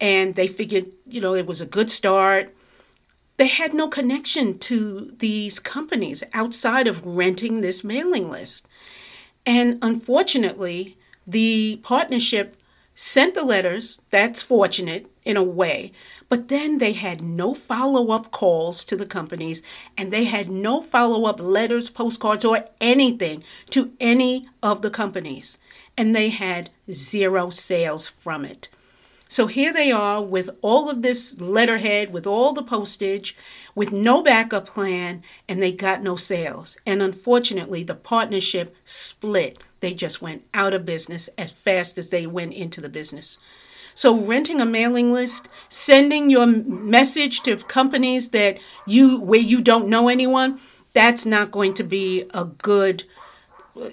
And 0.01 0.35
they 0.35 0.47
figured, 0.47 0.87
you 1.05 1.21
know, 1.21 1.35
it 1.35 1.45
was 1.45 1.61
a 1.61 1.65
good 1.65 1.89
start. 1.89 2.51
They 3.37 3.47
had 3.47 3.73
no 3.73 3.87
connection 3.87 4.57
to 4.59 5.13
these 5.17 5.59
companies 5.59 6.23
outside 6.33 6.87
of 6.87 7.05
renting 7.05 7.61
this 7.61 7.83
mailing 7.83 8.29
list. 8.29 8.67
And 9.45 9.77
unfortunately, 9.81 10.97
the 11.27 11.79
partnership 11.83 12.55
sent 12.95 13.33
the 13.33 13.43
letters. 13.43 14.01
That's 14.09 14.41
fortunate 14.41 15.09
in 15.25 15.35
a 15.35 15.43
way. 15.43 15.91
But 16.29 16.47
then 16.47 16.77
they 16.77 16.93
had 16.93 17.21
no 17.21 17.53
follow 17.53 18.11
up 18.11 18.31
calls 18.31 18.83
to 18.85 18.95
the 18.95 19.05
companies 19.05 19.61
and 19.97 20.11
they 20.11 20.23
had 20.23 20.49
no 20.49 20.81
follow 20.81 21.25
up 21.25 21.39
letters, 21.39 21.89
postcards, 21.89 22.45
or 22.45 22.65
anything 22.79 23.43
to 23.71 23.91
any 23.99 24.47
of 24.63 24.81
the 24.81 24.89
companies. 24.89 25.57
And 25.97 26.15
they 26.15 26.29
had 26.29 26.69
zero 26.89 27.49
sales 27.49 28.07
from 28.07 28.45
it. 28.45 28.69
So 29.35 29.47
here 29.47 29.73
they 29.73 29.91
are 29.91 30.21
with 30.21 30.49
all 30.61 30.89
of 30.89 31.01
this 31.01 31.41
letterhead, 31.41 32.13
with 32.13 32.25
all 32.25 32.53
the 32.53 32.63
postage, 32.63 33.35
with 33.75 33.91
no 33.91 34.23
backup 34.23 34.65
plan, 34.65 35.23
and 35.49 35.61
they 35.61 35.73
got 35.73 36.01
no 36.01 36.15
sales. 36.15 36.77
And 36.85 37.01
unfortunately, 37.01 37.83
the 37.83 37.95
partnership 37.95 38.73
split. 38.85 39.59
They 39.81 39.93
just 39.93 40.21
went 40.21 40.45
out 40.53 40.73
of 40.73 40.85
business 40.85 41.27
as 41.37 41.51
fast 41.51 41.97
as 41.97 42.11
they 42.11 42.25
went 42.25 42.53
into 42.53 42.79
the 42.79 42.87
business. 42.87 43.37
So 43.93 44.15
renting 44.15 44.61
a 44.61 44.65
mailing 44.65 45.11
list, 45.11 45.49
sending 45.67 46.29
your 46.29 46.47
message 46.47 47.41
to 47.41 47.57
companies 47.57 48.29
that 48.29 48.59
you 48.87 49.19
where 49.19 49.41
you 49.41 49.59
don't 49.59 49.89
know 49.89 50.07
anyone, 50.07 50.61
that's 50.93 51.25
not 51.25 51.51
going 51.51 51.73
to 51.73 51.83
be 51.83 52.23
a 52.33 52.45
good 52.45 53.03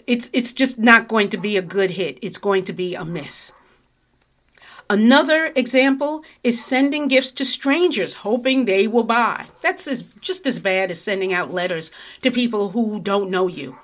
it's 0.06 0.30
it's 0.32 0.52
just 0.52 0.78
not 0.78 1.08
going 1.08 1.30
to 1.30 1.37
be 1.37 1.56
a 1.56 1.62
good 1.62 1.90
hit. 1.90 2.20
It's 2.22 2.38
going 2.38 2.62
to 2.66 2.72
be 2.72 2.94
a 2.94 3.04
miss. 3.04 3.52
Another 4.92 5.50
example 5.56 6.22
is 6.44 6.62
sending 6.62 7.08
gifts 7.08 7.30
to 7.30 7.46
strangers 7.46 8.12
hoping 8.12 8.66
they 8.66 8.87
will 8.87 9.04
buy. 9.04 9.46
That's 9.62 9.88
as, 9.88 10.02
just 10.20 10.46
as 10.46 10.58
bad 10.58 10.90
as 10.90 11.00
sending 11.00 11.32
out 11.32 11.50
letters 11.50 11.90
to 12.20 12.30
people 12.30 12.68
who 12.68 13.00
don't 13.00 13.30
know 13.30 13.49
you. 13.49 13.78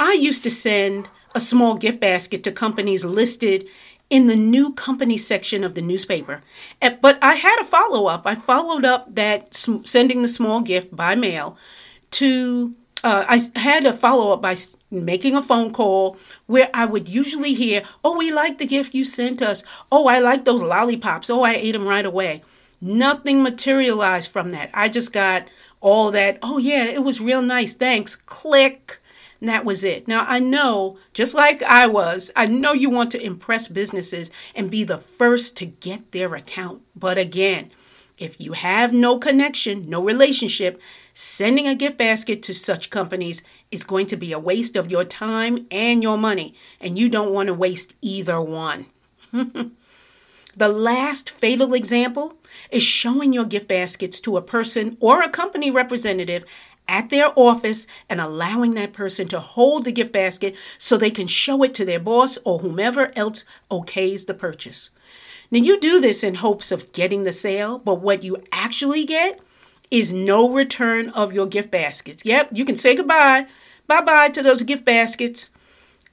I 0.00 0.14
used 0.14 0.42
to 0.42 0.50
send 0.50 1.08
a 1.36 1.38
small 1.38 1.76
gift 1.76 2.00
basket 2.00 2.42
to 2.42 2.50
companies 2.50 3.04
listed 3.04 3.68
in 4.10 4.26
the 4.26 4.34
new 4.34 4.72
company 4.72 5.16
section 5.16 5.62
of 5.62 5.76
the 5.76 5.82
newspaper. 5.82 6.42
Eh, 6.82 6.96
but 7.00 7.22
I 7.22 7.34
had 7.34 7.60
a 7.60 7.64
follow 7.64 8.06
up. 8.06 8.22
I 8.26 8.34
followed 8.34 8.84
up 8.84 9.14
that 9.14 9.54
sending 9.54 10.22
the 10.22 10.26
small 10.26 10.62
gift 10.62 10.96
by 10.96 11.14
mail 11.14 11.56
to, 12.18 12.74
uh, 13.02 13.24
I 13.28 13.40
had 13.58 13.86
a 13.86 13.92
follow 13.92 14.32
up 14.32 14.42
by 14.42 14.56
making 14.90 15.36
a 15.36 15.42
phone 15.42 15.72
call 15.72 16.16
where 16.46 16.68
I 16.74 16.84
would 16.84 17.08
usually 17.08 17.54
hear, 17.54 17.82
Oh, 18.04 18.16
we 18.16 18.32
like 18.32 18.58
the 18.58 18.66
gift 18.66 18.94
you 18.94 19.04
sent 19.04 19.40
us. 19.42 19.64
Oh, 19.90 20.06
I 20.06 20.18
like 20.18 20.44
those 20.44 20.62
lollipops. 20.62 21.30
Oh, 21.30 21.42
I 21.42 21.54
ate 21.54 21.72
them 21.72 21.86
right 21.86 22.04
away. 22.04 22.42
Nothing 22.80 23.42
materialized 23.42 24.30
from 24.30 24.50
that. 24.50 24.70
I 24.74 24.88
just 24.88 25.12
got 25.12 25.48
all 25.80 26.10
that, 26.10 26.38
Oh, 26.42 26.58
yeah, 26.58 26.84
it 26.84 27.02
was 27.02 27.20
real 27.20 27.42
nice. 27.42 27.74
Thanks. 27.74 28.16
Click. 28.16 29.00
And 29.40 29.48
that 29.48 29.64
was 29.64 29.84
it. 29.84 30.06
Now, 30.06 30.26
I 30.28 30.38
know, 30.38 30.98
just 31.14 31.34
like 31.34 31.62
I 31.62 31.86
was, 31.86 32.30
I 32.36 32.44
know 32.44 32.72
you 32.72 32.90
want 32.90 33.10
to 33.12 33.24
impress 33.24 33.68
businesses 33.68 34.30
and 34.54 34.70
be 34.70 34.84
the 34.84 34.98
first 34.98 35.56
to 35.58 35.66
get 35.66 36.12
their 36.12 36.34
account. 36.34 36.82
But 36.94 37.16
again, 37.16 37.70
if 38.20 38.38
you 38.38 38.52
have 38.52 38.92
no 38.92 39.18
connection, 39.18 39.88
no 39.88 40.02
relationship, 40.02 40.78
sending 41.14 41.66
a 41.66 41.74
gift 41.74 41.96
basket 41.96 42.42
to 42.42 42.52
such 42.52 42.90
companies 42.90 43.42
is 43.70 43.82
going 43.82 44.06
to 44.06 44.16
be 44.16 44.30
a 44.32 44.38
waste 44.38 44.76
of 44.76 44.90
your 44.90 45.04
time 45.04 45.66
and 45.70 46.02
your 46.02 46.18
money, 46.18 46.54
and 46.82 46.98
you 46.98 47.08
don't 47.08 47.32
want 47.32 47.46
to 47.46 47.54
waste 47.54 47.94
either 48.02 48.38
one. 48.40 48.84
the 49.32 50.68
last 50.68 51.30
fatal 51.30 51.72
example 51.72 52.34
is 52.70 52.82
showing 52.82 53.32
your 53.32 53.46
gift 53.46 53.68
baskets 53.68 54.20
to 54.20 54.36
a 54.36 54.42
person 54.42 54.98
or 55.00 55.22
a 55.22 55.28
company 55.30 55.70
representative 55.70 56.44
at 56.86 57.08
their 57.08 57.32
office 57.36 57.86
and 58.10 58.20
allowing 58.20 58.72
that 58.72 58.92
person 58.92 59.28
to 59.28 59.40
hold 59.40 59.84
the 59.84 59.92
gift 59.92 60.12
basket 60.12 60.54
so 60.76 60.96
they 60.96 61.10
can 61.10 61.26
show 61.26 61.62
it 61.62 61.72
to 61.72 61.86
their 61.86 62.00
boss 62.00 62.36
or 62.44 62.58
whomever 62.58 63.12
else 63.16 63.46
okays 63.70 64.26
the 64.26 64.34
purchase. 64.34 64.90
Now, 65.50 65.58
you 65.58 65.80
do 65.80 66.00
this 66.00 66.22
in 66.22 66.36
hopes 66.36 66.70
of 66.70 66.92
getting 66.92 67.24
the 67.24 67.32
sale, 67.32 67.78
but 67.78 68.00
what 68.00 68.22
you 68.22 68.36
actually 68.52 69.04
get 69.04 69.40
is 69.90 70.12
no 70.12 70.48
return 70.48 71.08
of 71.08 71.32
your 71.32 71.46
gift 71.46 71.70
baskets. 71.72 72.24
Yep, 72.24 72.50
you 72.52 72.64
can 72.64 72.76
say 72.76 72.94
goodbye, 72.94 73.46
bye 73.88 74.00
bye 74.00 74.28
to 74.28 74.42
those 74.42 74.62
gift 74.62 74.84
baskets. 74.84 75.50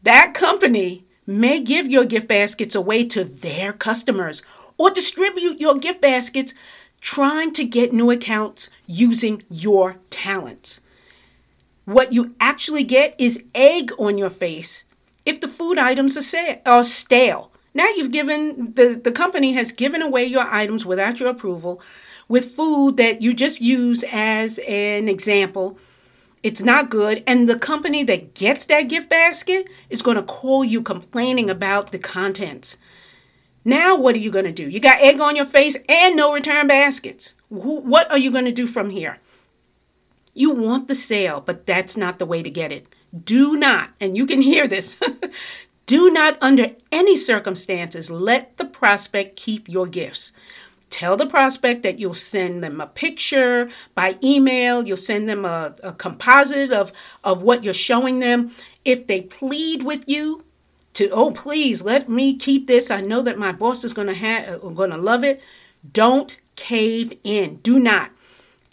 That 0.02 0.34
company 0.34 1.06
may 1.28 1.60
give 1.60 1.88
your 1.88 2.06
gift 2.06 2.28
baskets 2.28 2.74
away 2.74 3.04
to 3.06 3.24
their 3.24 3.74
customers 3.74 4.42
or 4.78 4.90
distribute 4.90 5.60
your 5.60 5.76
gift 5.76 6.02
baskets 6.02 6.56
trying 7.00 7.52
to 7.54 7.64
get 7.64 7.94
new 7.94 8.10
accounts 8.10 8.72
using 8.88 9.44
your 9.52 9.98
talents. 10.10 10.82
What 11.86 12.12
you 12.12 12.34
actually 12.40 12.84
get 12.84 13.14
is 13.20 13.44
egg 13.54 13.92
on 14.00 14.18
your 14.18 14.32
face 14.32 14.86
if 15.26 15.42
the 15.42 15.48
food 15.48 15.78
items 15.78 16.18
are 16.66 16.84
stale. 16.84 17.52
Now 17.78 17.88
you've 17.90 18.12
given 18.12 18.74
the, 18.74 19.00
the 19.04 19.12
company 19.12 19.54
has 19.54 19.72
given 19.72 20.02
away 20.02 20.26
your 20.26 20.42
items 20.42 20.84
without 20.84 21.20
your 21.20 21.30
approval 21.30 21.80
with 22.28 22.56
food 22.56 22.98
that 22.98 23.22
you 23.22 23.36
just 23.36 23.62
use 23.62 24.04
as 24.12 24.60
an 24.68 25.08
example. 25.08 25.78
It's 26.42 26.64
not 26.64 26.90
good. 26.90 27.24
And 27.28 27.48
the 27.48 27.60
company 27.60 28.04
that 28.06 28.34
gets 28.34 28.66
that 28.66 28.90
gift 28.90 29.10
basket 29.10 29.68
is 29.92 30.02
going 30.02 30.18
to 30.18 30.24
call 30.24 30.66
you 30.66 30.82
complaining 30.82 31.52
about 31.52 31.92
the 31.92 32.00
contents. 32.00 32.78
Now, 33.64 33.96
what 33.96 34.16
are 34.16 34.26
you 34.26 34.32
going 34.32 34.46
to 34.46 34.52
do? 34.52 34.68
You 34.68 34.80
got 34.80 35.00
egg 35.00 35.20
on 35.20 35.36
your 35.36 35.46
face 35.46 35.78
and 35.88 36.16
no 36.16 36.34
return 36.34 36.66
baskets. 36.66 37.36
What 37.50 38.10
are 38.10 38.18
you 38.18 38.32
going 38.32 38.46
to 38.46 38.52
do 38.52 38.66
from 38.66 38.90
here? 38.90 39.20
You 40.34 40.50
want 40.50 40.88
the 40.88 40.96
sale, 40.96 41.42
but 41.46 41.68
that's 41.68 41.96
not 41.96 42.18
the 42.18 42.26
way 42.26 42.42
to 42.42 42.50
get 42.50 42.72
it. 42.72 42.88
Do 43.24 43.56
not, 43.56 43.92
and 44.02 44.18
you 44.18 44.26
can 44.26 44.42
hear 44.42 44.68
this, 44.68 44.98
do 45.88 46.12
not 46.12 46.38
under 46.42 46.70
any 46.92 47.16
circumstances 47.16 48.12
let 48.12 48.58
the 48.58 48.66
prospect 48.66 49.36
keep 49.36 49.68
your 49.68 49.88
gifts. 49.88 50.34
Tell 50.90 51.18
the 51.18 51.26
prospect 51.26 51.84
that 51.84 52.00
you'll 52.00 52.14
send 52.14 52.64
them 52.64 52.80
a 52.80 52.88
picture 52.88 53.70
by 53.96 54.18
email, 54.24 54.86
you'll 54.86 54.96
send 54.96 55.28
them 55.28 55.44
a, 55.44 55.76
a 55.84 55.94
composite 55.94 56.72
of, 56.72 56.94
of 57.24 57.42
what 57.42 57.64
you're 57.64 57.74
showing 57.74 58.20
them. 58.20 58.52
If 58.86 59.08
they 59.08 59.22
plead 59.22 59.84
with 59.84 60.08
you, 60.08 60.44
to 60.98 61.10
oh 61.12 61.30
please 61.30 61.84
let 61.84 62.10
me 62.10 62.36
keep 62.36 62.66
this 62.66 62.90
i 62.90 63.00
know 63.02 63.22
that 63.22 63.38
my 63.38 63.52
boss 63.52 63.84
is 63.84 63.94
going 63.94 64.08
to 64.08 64.16
have 64.16 64.60
going 64.74 64.90
to 64.90 64.98
love 64.98 65.24
it 65.24 65.40
don't 65.94 66.40
cave 66.56 67.14
in 67.24 67.58
do 67.58 67.78
not 67.78 68.10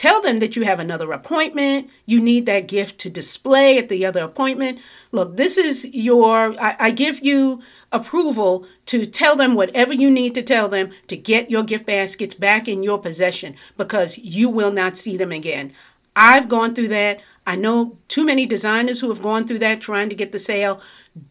tell 0.04 0.20
them 0.20 0.38
that 0.40 0.54
you 0.54 0.62
have 0.64 0.80
another 0.80 1.12
appointment 1.12 1.88
you 2.04 2.20
need 2.20 2.44
that 2.44 2.68
gift 2.68 2.98
to 2.98 3.08
display 3.08 3.78
at 3.78 3.88
the 3.88 4.04
other 4.04 4.22
appointment 4.22 4.78
look 5.12 5.36
this 5.36 5.56
is 5.56 5.76
your 5.94 6.36
I, 6.60 6.76
I 6.78 6.90
give 6.90 7.20
you 7.20 7.62
approval 7.90 8.66
to 8.86 9.06
tell 9.06 9.34
them 9.34 9.54
whatever 9.54 9.94
you 9.94 10.10
need 10.10 10.34
to 10.34 10.42
tell 10.42 10.68
them 10.68 10.90
to 11.06 11.16
get 11.16 11.50
your 11.50 11.62
gift 11.62 11.86
baskets 11.86 12.34
back 12.34 12.68
in 12.68 12.82
your 12.82 12.98
possession 12.98 13.56
because 13.78 14.18
you 14.18 14.50
will 14.50 14.72
not 14.72 14.98
see 14.98 15.16
them 15.16 15.32
again 15.32 15.72
I've 16.16 16.48
gone 16.48 16.74
through 16.74 16.88
that. 16.88 17.20
I 17.46 17.56
know 17.56 17.98
too 18.08 18.24
many 18.24 18.46
designers 18.46 19.00
who 19.00 19.08
have 19.08 19.22
gone 19.22 19.46
through 19.46 19.58
that 19.58 19.80
trying 19.80 20.08
to 20.10 20.14
get 20.14 20.30
the 20.30 20.38
sale. 20.38 20.80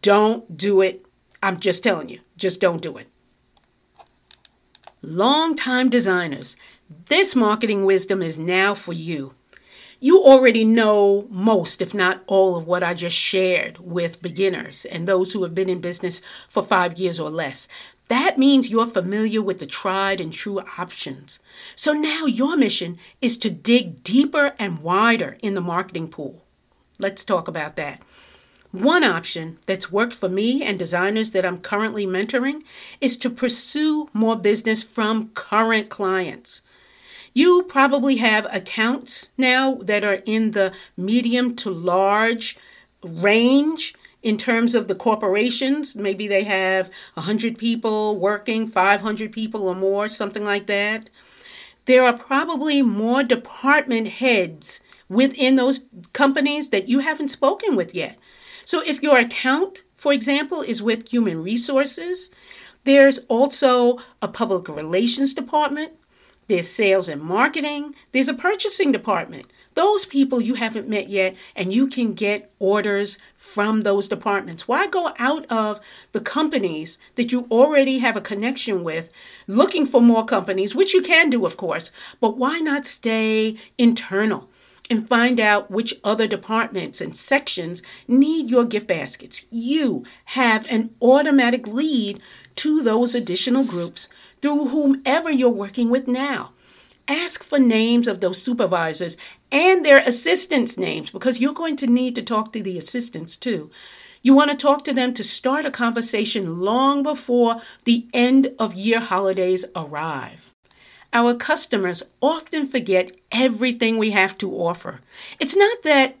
Don't 0.02 0.56
do 0.56 0.82
it. 0.82 1.06
I'm 1.42 1.58
just 1.58 1.82
telling 1.82 2.10
you, 2.10 2.20
just 2.36 2.60
don't 2.60 2.82
do 2.82 2.98
it. 2.98 3.08
Long-time 5.02 5.88
designers, 5.88 6.56
this 7.06 7.34
marketing 7.34 7.84
wisdom 7.86 8.22
is 8.22 8.36
now 8.36 8.74
for 8.74 8.92
you. 8.92 9.34
You 10.00 10.22
already 10.22 10.64
know 10.64 11.26
most, 11.30 11.80
if 11.80 11.94
not 11.94 12.22
all, 12.26 12.56
of 12.56 12.66
what 12.66 12.82
I 12.82 12.92
just 12.92 13.16
shared 13.16 13.78
with 13.78 14.20
beginners 14.20 14.84
and 14.84 15.06
those 15.06 15.32
who 15.32 15.42
have 15.44 15.54
been 15.54 15.70
in 15.70 15.80
business 15.80 16.20
for 16.46 16.62
five 16.62 16.98
years 16.98 17.18
or 17.18 17.30
less. 17.30 17.68
That 18.08 18.36
means 18.36 18.68
you're 18.68 18.84
familiar 18.84 19.40
with 19.40 19.60
the 19.60 19.66
tried 19.66 20.20
and 20.20 20.30
true 20.30 20.60
options. 20.78 21.40
So 21.74 21.94
now 21.94 22.26
your 22.26 22.54
mission 22.54 22.98
is 23.22 23.38
to 23.38 23.50
dig 23.50 24.04
deeper 24.04 24.54
and 24.58 24.80
wider 24.80 25.38
in 25.40 25.54
the 25.54 25.62
marketing 25.62 26.08
pool. 26.08 26.42
Let's 26.98 27.24
talk 27.24 27.48
about 27.48 27.76
that. 27.76 28.02
One 28.72 29.04
option 29.04 29.58
that's 29.66 29.90
worked 29.90 30.14
for 30.14 30.28
me 30.28 30.62
and 30.62 30.78
designers 30.78 31.30
that 31.30 31.46
I'm 31.46 31.58
currently 31.58 32.06
mentoring 32.06 32.62
is 33.00 33.16
to 33.18 33.30
pursue 33.30 34.08
more 34.12 34.36
business 34.36 34.82
from 34.82 35.30
current 35.30 35.88
clients. 35.88 36.60
You 37.36 37.64
probably 37.64 38.16
have 38.16 38.46
accounts 38.48 39.30
now 39.36 39.74
that 39.82 40.04
are 40.04 40.22
in 40.24 40.52
the 40.52 40.72
medium 40.96 41.56
to 41.56 41.70
large 41.70 42.56
range 43.02 43.92
in 44.22 44.36
terms 44.36 44.74
of 44.76 44.86
the 44.86 44.94
corporations. 44.94 45.96
Maybe 45.96 46.28
they 46.28 46.44
have 46.44 46.90
100 47.14 47.58
people 47.58 48.16
working, 48.20 48.68
500 48.68 49.32
people 49.32 49.66
or 49.66 49.74
more, 49.74 50.08
something 50.08 50.44
like 50.44 50.66
that. 50.66 51.10
There 51.86 52.04
are 52.04 52.16
probably 52.16 52.82
more 52.82 53.24
department 53.24 54.06
heads 54.06 54.80
within 55.08 55.56
those 55.56 55.80
companies 56.12 56.70
that 56.70 56.88
you 56.88 57.00
haven't 57.00 57.28
spoken 57.28 57.74
with 57.74 57.94
yet. 57.94 58.16
So 58.64 58.80
if 58.86 59.02
your 59.02 59.18
account, 59.18 59.82
for 59.94 60.12
example, 60.12 60.62
is 60.62 60.80
with 60.82 61.08
human 61.08 61.42
resources, 61.42 62.30
there's 62.84 63.18
also 63.26 63.98
a 64.22 64.28
public 64.28 64.68
relations 64.68 65.34
department, 65.34 65.92
there's 66.46 66.68
sales 66.68 67.08
and 67.08 67.22
marketing, 67.22 67.94
there's 68.12 68.28
a 68.28 68.34
purchasing 68.34 68.92
department. 68.92 69.46
Those 69.74 70.04
people 70.04 70.40
you 70.40 70.54
haven't 70.54 70.88
met 70.88 71.08
yet, 71.08 71.34
and 71.56 71.72
you 71.72 71.88
can 71.88 72.14
get 72.14 72.52
orders 72.58 73.18
from 73.34 73.80
those 73.80 74.06
departments. 74.06 74.68
Why 74.68 74.86
go 74.86 75.12
out 75.18 75.46
of 75.50 75.80
the 76.12 76.20
companies 76.20 76.98
that 77.16 77.32
you 77.32 77.48
already 77.50 77.98
have 77.98 78.16
a 78.16 78.20
connection 78.20 78.84
with 78.84 79.10
looking 79.48 79.84
for 79.84 80.00
more 80.00 80.24
companies, 80.24 80.74
which 80.74 80.94
you 80.94 81.02
can 81.02 81.28
do, 81.28 81.44
of 81.44 81.56
course, 81.56 81.90
but 82.20 82.36
why 82.36 82.60
not 82.60 82.86
stay 82.86 83.56
internal? 83.76 84.48
and 84.90 85.08
find 85.08 85.40
out 85.40 85.70
which 85.70 85.94
other 86.04 86.26
departments 86.26 87.00
and 87.00 87.16
sections 87.16 87.80
need 88.06 88.50
your 88.50 88.66
gift 88.66 88.86
baskets. 88.86 89.46
You 89.50 90.04
have 90.26 90.66
an 90.68 90.94
automatic 91.00 91.66
lead 91.66 92.20
to 92.56 92.82
those 92.82 93.14
additional 93.14 93.64
groups 93.64 94.10
through 94.44 94.68
whomever 94.68 95.30
you're 95.30 95.48
working 95.48 95.88
with 95.88 96.06
now. 96.06 96.52
Ask 97.08 97.42
for 97.42 97.58
names 97.58 98.06
of 98.06 98.20
those 98.20 98.42
supervisors 98.42 99.16
and 99.50 99.82
their 99.82 99.96
assistants' 99.96 100.76
names 100.76 101.08
because 101.08 101.40
you're 101.40 101.54
going 101.54 101.76
to 101.76 101.86
need 101.86 102.14
to 102.16 102.22
talk 102.22 102.52
to 102.52 102.62
the 102.62 102.76
assistants 102.76 103.36
too. 103.38 103.70
You 104.20 104.34
want 104.34 104.50
to 104.50 104.56
talk 104.58 104.84
to 104.84 104.92
them 104.92 105.14
to 105.14 105.24
start 105.24 105.64
a 105.64 105.70
conversation 105.70 106.60
long 106.60 107.02
before 107.02 107.62
the 107.86 108.06
end 108.12 108.52
of 108.58 108.74
year 108.74 109.00
holidays 109.00 109.64
arrive. 109.74 110.52
Our 111.14 111.32
customers 111.32 112.02
often 112.20 112.66
forget 112.66 113.12
everything 113.32 113.96
we 113.96 114.10
have 114.10 114.36
to 114.38 114.52
offer. 114.52 115.00
It's 115.40 115.56
not 115.56 115.82
that 115.84 116.18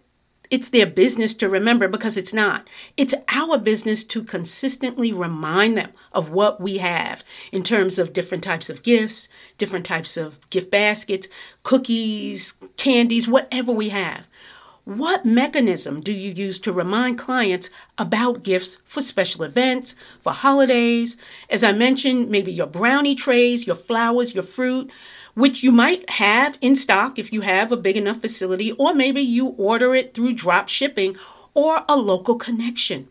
it's 0.50 0.68
their 0.68 0.86
business 0.86 1.34
to 1.34 1.48
remember 1.48 1.88
because 1.88 2.16
it's 2.16 2.34
not. 2.34 2.68
It's 2.96 3.14
our 3.28 3.58
business 3.58 4.04
to 4.04 4.22
consistently 4.22 5.12
remind 5.12 5.76
them 5.76 5.92
of 6.12 6.30
what 6.30 6.60
we 6.60 6.78
have 6.78 7.24
in 7.50 7.62
terms 7.62 7.98
of 7.98 8.12
different 8.12 8.44
types 8.44 8.68
of 8.68 8.82
gifts, 8.82 9.28
different 9.58 9.86
types 9.86 10.16
of 10.16 10.38
gift 10.50 10.70
baskets, 10.70 11.28
cookies, 11.62 12.54
candies, 12.76 13.26
whatever 13.26 13.72
we 13.72 13.88
have. 13.88 14.28
What 14.84 15.24
mechanism 15.24 16.02
do 16.02 16.12
you 16.12 16.30
use 16.32 16.58
to 16.58 16.72
remind 16.72 17.16
clients 17.16 17.70
about 17.96 18.42
gifts 18.42 18.82
for 18.84 19.00
special 19.00 19.42
events, 19.42 19.94
for 20.20 20.30
holidays? 20.30 21.16
As 21.48 21.64
I 21.64 21.72
mentioned, 21.72 22.28
maybe 22.28 22.52
your 22.52 22.66
brownie 22.66 23.14
trays, 23.14 23.66
your 23.66 23.76
flowers, 23.76 24.34
your 24.34 24.42
fruit, 24.42 24.90
which 25.34 25.62
you 25.62 25.72
might 25.72 26.08
have 26.10 26.56
in 26.60 26.74
stock 26.76 27.18
if 27.18 27.32
you 27.32 27.40
have 27.42 27.70
a 27.70 27.76
big 27.76 27.96
enough 27.96 28.20
facility, 28.20 28.72
or 28.72 28.94
maybe 28.94 29.20
you 29.20 29.48
order 29.58 29.94
it 29.94 30.14
through 30.14 30.32
drop 30.32 30.68
shipping 30.68 31.16
or 31.54 31.84
a 31.88 31.96
local 31.96 32.36
connection. 32.36 33.08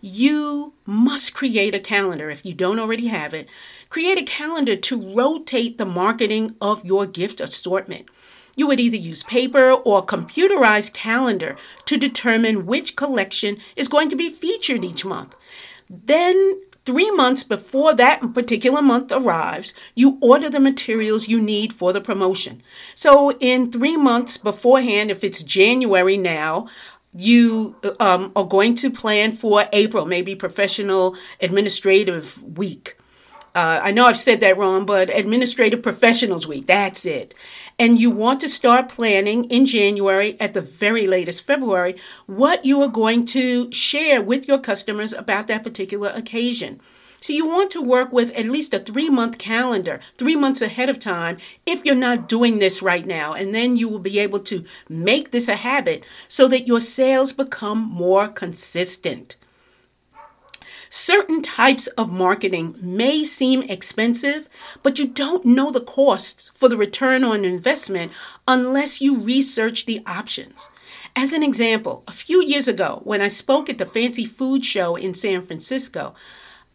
You 0.00 0.72
must 0.84 1.32
create 1.34 1.76
a 1.76 1.80
calendar 1.80 2.28
if 2.28 2.44
you 2.44 2.52
don't 2.54 2.80
already 2.80 3.06
have 3.06 3.32
it. 3.34 3.48
Create 3.88 4.18
a 4.18 4.24
calendar 4.24 4.74
to 4.74 5.14
rotate 5.14 5.78
the 5.78 5.84
marketing 5.84 6.56
of 6.60 6.84
your 6.84 7.06
gift 7.06 7.40
assortment. 7.40 8.06
You 8.56 8.66
would 8.66 8.80
either 8.80 8.96
use 8.96 9.22
paper 9.22 9.70
or 9.70 10.04
computerized 10.04 10.92
calendar 10.92 11.56
to 11.84 11.96
determine 11.96 12.66
which 12.66 12.96
collection 12.96 13.58
is 13.76 13.88
going 13.88 14.08
to 14.08 14.16
be 14.16 14.28
featured 14.28 14.84
each 14.84 15.04
month. 15.04 15.36
Then, 15.88 16.60
three 16.84 17.10
months 17.12 17.44
before 17.44 17.94
that 17.94 18.34
particular 18.34 18.82
month 18.82 19.12
arrives, 19.12 19.74
you 19.94 20.18
order 20.20 20.50
the 20.50 20.60
materials 20.60 21.28
you 21.28 21.40
need 21.40 21.72
for 21.72 21.92
the 21.92 22.00
promotion. 22.00 22.62
So, 22.94 23.32
in 23.38 23.70
three 23.70 23.96
months 23.96 24.36
beforehand, 24.36 25.10
if 25.10 25.22
it's 25.24 25.42
January 25.42 26.16
now, 26.16 26.68
you 27.14 27.76
um, 28.00 28.32
are 28.34 28.44
going 28.44 28.74
to 28.76 28.90
plan 28.90 29.32
for 29.32 29.66
April, 29.72 30.06
maybe 30.06 30.34
professional 30.34 31.16
administrative 31.40 32.42
week. 32.56 32.96
Uh, 33.54 33.80
I 33.82 33.92
know 33.92 34.06
I've 34.06 34.18
said 34.18 34.40
that 34.40 34.56
wrong, 34.56 34.86
but 34.86 35.10
Administrative 35.10 35.82
Professionals 35.82 36.46
Week, 36.46 36.66
that's 36.66 37.04
it. 37.04 37.34
And 37.78 38.00
you 38.00 38.10
want 38.10 38.40
to 38.40 38.48
start 38.48 38.88
planning 38.88 39.44
in 39.44 39.66
January, 39.66 40.38
at 40.40 40.54
the 40.54 40.62
very 40.62 41.06
latest 41.06 41.42
February, 41.46 41.96
what 42.26 42.64
you 42.64 42.80
are 42.80 42.88
going 42.88 43.26
to 43.26 43.70
share 43.70 44.22
with 44.22 44.48
your 44.48 44.58
customers 44.58 45.12
about 45.12 45.48
that 45.48 45.64
particular 45.64 46.08
occasion. 46.14 46.80
So 47.20 47.34
you 47.34 47.46
want 47.46 47.70
to 47.72 47.82
work 47.82 48.10
with 48.10 48.30
at 48.30 48.46
least 48.46 48.72
a 48.72 48.78
three 48.78 49.10
month 49.10 49.36
calendar, 49.36 50.00
three 50.16 50.34
months 50.34 50.62
ahead 50.62 50.88
of 50.88 50.98
time, 50.98 51.36
if 51.66 51.84
you're 51.84 51.94
not 51.94 52.28
doing 52.28 52.58
this 52.58 52.80
right 52.80 53.04
now. 53.04 53.34
And 53.34 53.54
then 53.54 53.76
you 53.76 53.86
will 53.86 53.98
be 53.98 54.18
able 54.18 54.40
to 54.40 54.64
make 54.88 55.30
this 55.30 55.46
a 55.46 55.56
habit 55.56 56.04
so 56.26 56.48
that 56.48 56.66
your 56.66 56.80
sales 56.80 57.32
become 57.32 57.78
more 57.78 58.28
consistent. 58.28 59.36
Certain 60.94 61.40
types 61.40 61.86
of 61.96 62.12
marketing 62.12 62.76
may 62.78 63.24
seem 63.24 63.62
expensive, 63.62 64.46
but 64.82 64.98
you 64.98 65.06
don't 65.06 65.42
know 65.42 65.70
the 65.70 65.80
costs 65.80 66.50
for 66.54 66.68
the 66.68 66.76
return 66.76 67.24
on 67.24 67.46
investment 67.46 68.12
unless 68.46 69.00
you 69.00 69.16
research 69.16 69.86
the 69.86 70.02
options. 70.06 70.68
As 71.16 71.32
an 71.32 71.42
example, 71.42 72.04
a 72.06 72.12
few 72.12 72.44
years 72.44 72.68
ago, 72.68 73.00
when 73.04 73.22
I 73.22 73.28
spoke 73.28 73.70
at 73.70 73.78
the 73.78 73.86
Fancy 73.86 74.26
Food 74.26 74.66
Show 74.66 74.94
in 74.94 75.14
San 75.14 75.40
Francisco, 75.40 76.14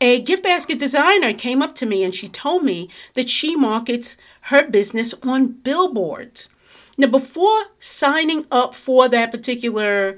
a 0.01 0.19
gift 0.19 0.41
basket 0.41 0.79
designer 0.79 1.31
came 1.31 1.61
up 1.61 1.75
to 1.75 1.85
me 1.85 2.03
and 2.03 2.15
she 2.15 2.27
told 2.27 2.63
me 2.63 2.89
that 3.13 3.29
she 3.29 3.55
markets 3.55 4.17
her 4.49 4.67
business 4.67 5.13
on 5.21 5.45
billboards. 5.51 6.49
Now, 6.97 7.05
before 7.05 7.65
signing 7.77 8.47
up 8.49 8.73
for 8.73 9.07
that 9.09 9.29
particular 9.29 10.17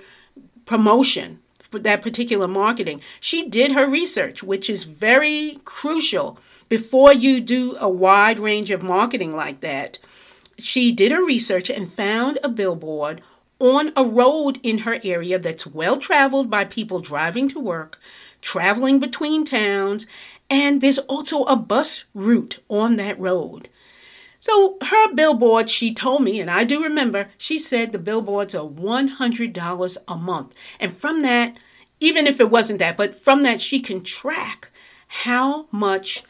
promotion, 0.63 1.39
that 1.71 2.01
particular 2.01 2.47
marketing. 2.47 3.01
She 3.19 3.47
did 3.47 3.73
her 3.73 3.87
research, 3.87 4.43
which 4.43 4.69
is 4.69 4.83
very 4.85 5.59
crucial 5.65 6.39
before 6.67 7.13
you 7.13 7.39
do 7.41 7.75
a 7.79 7.89
wide 7.89 8.39
range 8.39 8.71
of 8.71 8.83
marketing 8.83 9.35
like 9.35 9.61
that. 9.61 9.99
She 10.57 10.91
did 10.91 11.11
her 11.11 11.23
research 11.23 11.69
and 11.69 11.91
found 11.91 12.39
a 12.43 12.49
billboard 12.49 13.21
on 13.59 13.91
a 13.95 14.03
road 14.03 14.59
in 14.63 14.79
her 14.79 14.99
area 15.03 15.37
that's 15.37 15.67
well 15.67 15.97
traveled 15.97 16.49
by 16.49 16.63
people 16.65 16.99
driving 16.99 17.47
to 17.49 17.59
work, 17.59 17.99
traveling 18.41 18.99
between 18.99 19.43
towns, 19.43 20.07
and 20.49 20.81
there's 20.81 20.99
also 20.99 21.43
a 21.43 21.55
bus 21.55 22.05
route 22.13 22.59
on 22.69 22.95
that 22.95 23.19
road. 23.19 23.69
So 24.39 24.77
her 24.81 25.13
billboard, 25.13 25.69
she 25.69 25.93
told 25.93 26.23
me, 26.23 26.39
and 26.39 26.49
I 26.49 26.63
do 26.63 26.81
remember, 26.81 27.29
she 27.37 27.59
said 27.59 27.91
the 27.91 27.99
billboards 27.99 28.55
are 28.55 28.67
$100 28.67 29.97
a 30.07 30.15
month. 30.15 30.55
And 30.79 30.93
from 30.93 31.21
that, 31.23 31.57
even 31.99 32.25
if 32.25 32.39
it 32.39 32.49
wasn't 32.49 32.79
that, 32.79 32.95
but 32.95 33.19
from 33.19 33.43
that, 33.43 33.59
she 33.59 33.79
can 33.79 34.01
track 34.01 34.69
how 35.07 35.67
much 35.71 36.23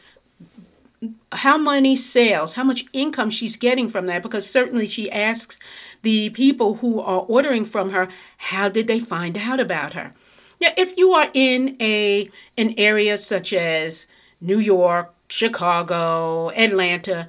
how 1.32 1.56
many 1.56 1.96
sales, 1.96 2.54
how 2.54 2.64
much 2.64 2.84
income 2.92 3.30
she's 3.30 3.56
getting 3.56 3.88
from 3.88 4.04
that 4.06 4.22
because 4.22 4.48
certainly 4.48 4.86
she 4.86 5.10
asks 5.10 5.58
the 6.02 6.28
people 6.30 6.74
who 6.74 7.00
are 7.00 7.20
ordering 7.20 7.64
from 7.64 7.90
her, 7.90 8.08
how 8.36 8.68
did 8.68 8.86
they 8.86 8.98
find 8.98 9.38
out 9.38 9.60
about 9.60 9.94
her? 9.94 10.12
Now, 10.60 10.68
if 10.76 10.98
you 10.98 11.12
are 11.12 11.30
in 11.32 11.76
a 11.80 12.28
an 12.58 12.74
area 12.76 13.16
such 13.16 13.54
as 13.54 14.08
New 14.42 14.58
York, 14.58 15.14
Chicago, 15.28 16.50
Atlanta, 16.50 17.28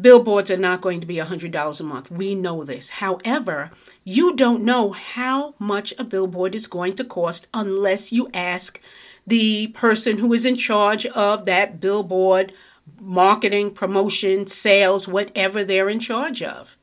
billboards 0.00 0.50
are 0.50 0.56
not 0.56 0.80
going 0.80 1.00
to 1.00 1.06
be 1.06 1.16
$100 1.16 1.80
a 1.80 1.84
month. 1.84 2.10
We 2.10 2.34
know 2.34 2.64
this. 2.64 2.88
However, 2.88 3.70
you 4.04 4.34
don't 4.34 4.64
know 4.64 4.90
how 4.90 5.54
much 5.58 5.92
a 5.98 6.04
billboard 6.04 6.54
is 6.54 6.66
going 6.66 6.94
to 6.94 7.04
cost 7.04 7.46
unless 7.52 8.12
you 8.12 8.30
ask 8.32 8.80
the 9.26 9.68
person 9.68 10.18
who 10.18 10.32
is 10.32 10.46
in 10.46 10.56
charge 10.56 11.06
of 11.06 11.44
that 11.44 11.80
billboard 11.80 12.52
marketing, 13.00 13.70
promotion, 13.72 14.46
sales, 14.46 15.06
whatever 15.06 15.64
they're 15.64 15.88
in 15.88 16.00
charge 16.00 16.42
of. 16.42 16.76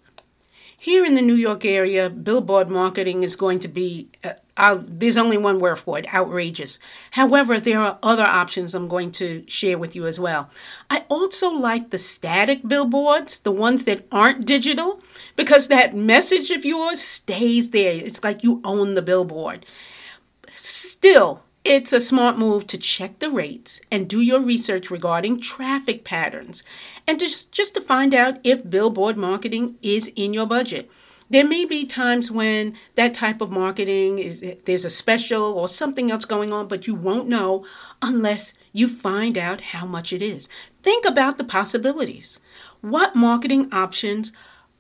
Here 0.78 1.04
in 1.04 1.16
the 1.16 1.22
New 1.22 1.36
York 1.36 1.66
area, 1.66 2.10
billboard 2.10 2.70
marketing 2.70 3.24
is 3.24 3.36
going 3.36 3.60
to 3.60 3.68
be, 3.68 4.08
uh, 4.24 4.34
uh, 4.60 4.78
there's 4.86 5.18
only 5.18 5.38
one 5.38 5.60
word 5.60 5.78
for 5.78 5.98
it 5.98 6.14
outrageous. 6.14 6.80
However, 7.12 7.60
there 7.60 7.80
are 7.80 7.98
other 8.04 8.26
options 8.26 8.76
I'm 8.76 8.90
going 8.90 9.12
to 9.14 9.44
share 9.48 9.78
with 9.78 9.96
you 9.96 10.06
as 10.06 10.20
well. 10.20 10.50
I 10.90 11.06
also 11.10 11.50
like 11.50 11.90
the 11.90 11.98
static 11.98 12.68
billboards, 12.68 13.40
the 13.40 13.52
ones 13.52 13.86
that 13.86 14.06
aren't 14.12 14.46
digital, 14.46 15.02
because 15.36 15.68
that 15.68 15.96
message 15.96 16.52
of 16.52 16.66
yours 16.66 17.00
stays 17.00 17.70
there. 17.70 17.94
It's 17.94 18.24
like 18.24 18.44
you 18.44 18.60
own 18.66 18.96
the 18.96 19.02
billboard. 19.02 19.66
Still, 20.56 21.44
it's 21.64 21.94
a 21.94 22.00
smart 22.00 22.38
move 22.38 22.68
to 22.68 22.78
check 22.78 23.20
the 23.20 23.30
rates 23.30 23.82
and 23.92 24.10
do 24.10 24.20
your 24.20 24.42
research 24.42 24.92
regarding 24.92 25.40
traffic 25.40 26.04
patterns 26.04 26.64
and 27.08 27.20
just, 27.20 27.52
just 27.52 27.74
to 27.76 27.82
find 27.82 28.14
out 28.14 28.40
if 28.44 28.70
billboard 28.70 29.16
marketing 29.16 29.78
is 29.82 30.08
in 30.16 30.34
your 30.34 30.46
budget. 30.46 30.90
There 31.32 31.46
may 31.46 31.66
be 31.66 31.86
times 31.86 32.32
when 32.32 32.76
that 32.96 33.14
type 33.14 33.40
of 33.40 33.52
marketing 33.52 34.18
is 34.18 34.44
there's 34.66 34.86
a 34.86 34.90
special 34.90 35.44
or 35.44 35.68
something 35.68 36.10
else 36.10 36.26
going 36.26 36.52
on, 36.52 36.68
but 36.68 36.88
you 36.88 36.96
won't 36.96 37.30
know 37.30 37.66
unless 38.02 38.56
you 38.74 38.88
find 38.88 39.38
out 39.38 39.62
how 39.62 39.86
much 39.86 40.12
it 40.12 40.24
is. 40.24 40.50
Think 40.82 41.06
about 41.06 41.38
the 41.38 41.44
possibilities. 41.44 42.40
What 42.82 43.16
marketing 43.16 43.70
options 43.72 44.32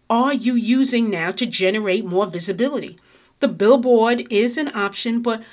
are 0.09 0.33
you 0.33 0.55
using 0.55 1.11
now 1.11 1.31
to 1.31 1.45
generate 1.45 2.05
more 2.05 2.25
visibility? 2.25 2.97
The 3.41 3.47
billboard 3.47 4.25
is 4.31 4.57
an 4.57 4.75
option, 4.75 5.21
but 5.21 5.43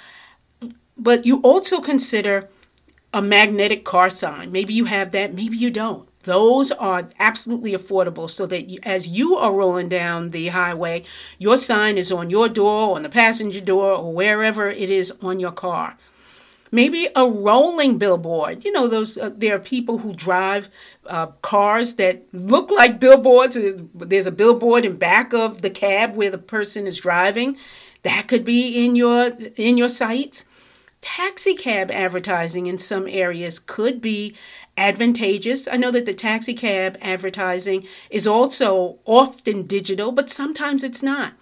but 0.96 1.26
you 1.26 1.40
also 1.42 1.80
consider 1.82 2.48
a 3.12 3.20
magnetic 3.20 3.84
car 3.84 4.08
sign. 4.08 4.50
Maybe 4.50 4.72
you 4.72 4.86
have 4.86 5.12
that, 5.12 5.34
maybe 5.34 5.58
you 5.58 5.70
don't. 5.70 6.05
Those 6.26 6.72
are 6.72 7.08
absolutely 7.20 7.72
affordable 7.72 8.28
so 8.28 8.46
that 8.46 8.68
you, 8.68 8.80
as 8.82 9.06
you 9.06 9.36
are 9.36 9.52
rolling 9.52 9.88
down 9.88 10.30
the 10.30 10.48
highway, 10.48 11.04
your 11.38 11.56
sign 11.56 11.96
is 11.96 12.10
on 12.10 12.30
your 12.30 12.48
door, 12.48 12.96
on 12.96 13.04
the 13.04 13.08
passenger 13.08 13.60
door, 13.60 13.92
or 13.92 14.12
wherever 14.12 14.68
it 14.68 14.90
is 14.90 15.12
on 15.22 15.38
your 15.38 15.52
car. 15.52 15.96
Maybe 16.72 17.06
a 17.14 17.24
rolling 17.24 17.96
billboard. 17.98 18.64
You 18.64 18.72
know, 18.72 18.88
those 18.88 19.16
uh, 19.16 19.30
there 19.36 19.54
are 19.54 19.60
people 19.60 19.98
who 19.98 20.12
drive 20.12 20.68
uh, 21.06 21.28
cars 21.40 21.94
that 21.94 22.24
look 22.32 22.72
like 22.72 22.98
billboards. 22.98 23.56
There's 23.94 24.26
a 24.26 24.32
billboard 24.32 24.84
in 24.84 24.96
back 24.96 25.32
of 25.32 25.62
the 25.62 25.70
cab 25.70 26.16
where 26.16 26.30
the 26.30 26.38
person 26.38 26.88
is 26.88 26.98
driving. 26.98 27.56
That 28.02 28.26
could 28.26 28.44
be 28.44 28.84
in 28.84 28.96
your 28.96 29.30
in 29.54 29.78
your 29.78 29.88
sights. 29.88 30.44
Taxi 31.00 31.54
cab 31.54 31.90
advertising 31.90 32.66
in 32.66 32.78
some 32.78 33.06
areas 33.08 33.58
could 33.58 34.00
be 34.00 34.34
advantageous. 34.76 35.68
I 35.68 35.76
know 35.76 35.90
that 35.90 36.06
the 36.06 36.14
taxi 36.14 36.54
cab 36.54 36.96
advertising 37.00 37.86
is 38.10 38.26
also 38.26 38.98
often 39.04 39.66
digital, 39.66 40.12
but 40.12 40.30
sometimes 40.30 40.84
it's 40.84 41.02
not. 41.02 41.32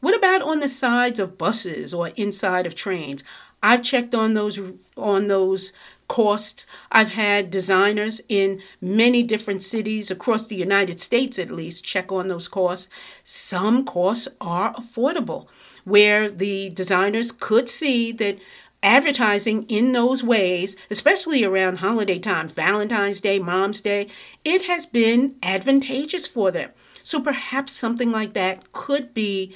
What 0.00 0.16
about 0.16 0.42
on 0.42 0.60
the 0.60 0.68
sides 0.68 1.20
of 1.20 1.38
buses 1.38 1.94
or 1.94 2.08
inside 2.16 2.66
of 2.66 2.74
trains? 2.74 3.22
I've 3.62 3.82
checked 3.82 4.14
on 4.14 4.32
those 4.32 4.60
on 4.96 5.28
those 5.28 5.72
costs. 6.08 6.66
I've 6.90 7.12
had 7.12 7.50
designers 7.50 8.20
in 8.28 8.60
many 8.80 9.22
different 9.22 9.62
cities 9.62 10.10
across 10.10 10.46
the 10.46 10.56
United 10.56 10.98
States 10.98 11.38
at 11.38 11.52
least 11.52 11.84
check 11.84 12.10
on 12.10 12.26
those 12.26 12.48
costs. 12.48 12.90
Some 13.22 13.84
costs 13.84 14.26
are 14.40 14.74
affordable 14.74 15.46
where 15.84 16.28
the 16.28 16.70
designers 16.70 17.30
could 17.30 17.68
see 17.68 18.10
that 18.12 18.38
advertising 18.82 19.64
in 19.68 19.92
those 19.92 20.22
ways, 20.22 20.76
especially 20.90 21.44
around 21.44 21.78
holiday 21.78 22.18
times, 22.18 22.52
Valentine's 22.52 23.20
Day, 23.20 23.38
Mom's 23.38 23.80
Day, 23.80 24.08
it 24.44 24.62
has 24.64 24.86
been 24.86 25.36
advantageous 25.42 26.26
for 26.26 26.50
them. 26.50 26.70
So 27.02 27.20
perhaps 27.20 27.72
something 27.72 28.10
like 28.12 28.32
that 28.34 28.72
could 28.72 29.14
be 29.14 29.54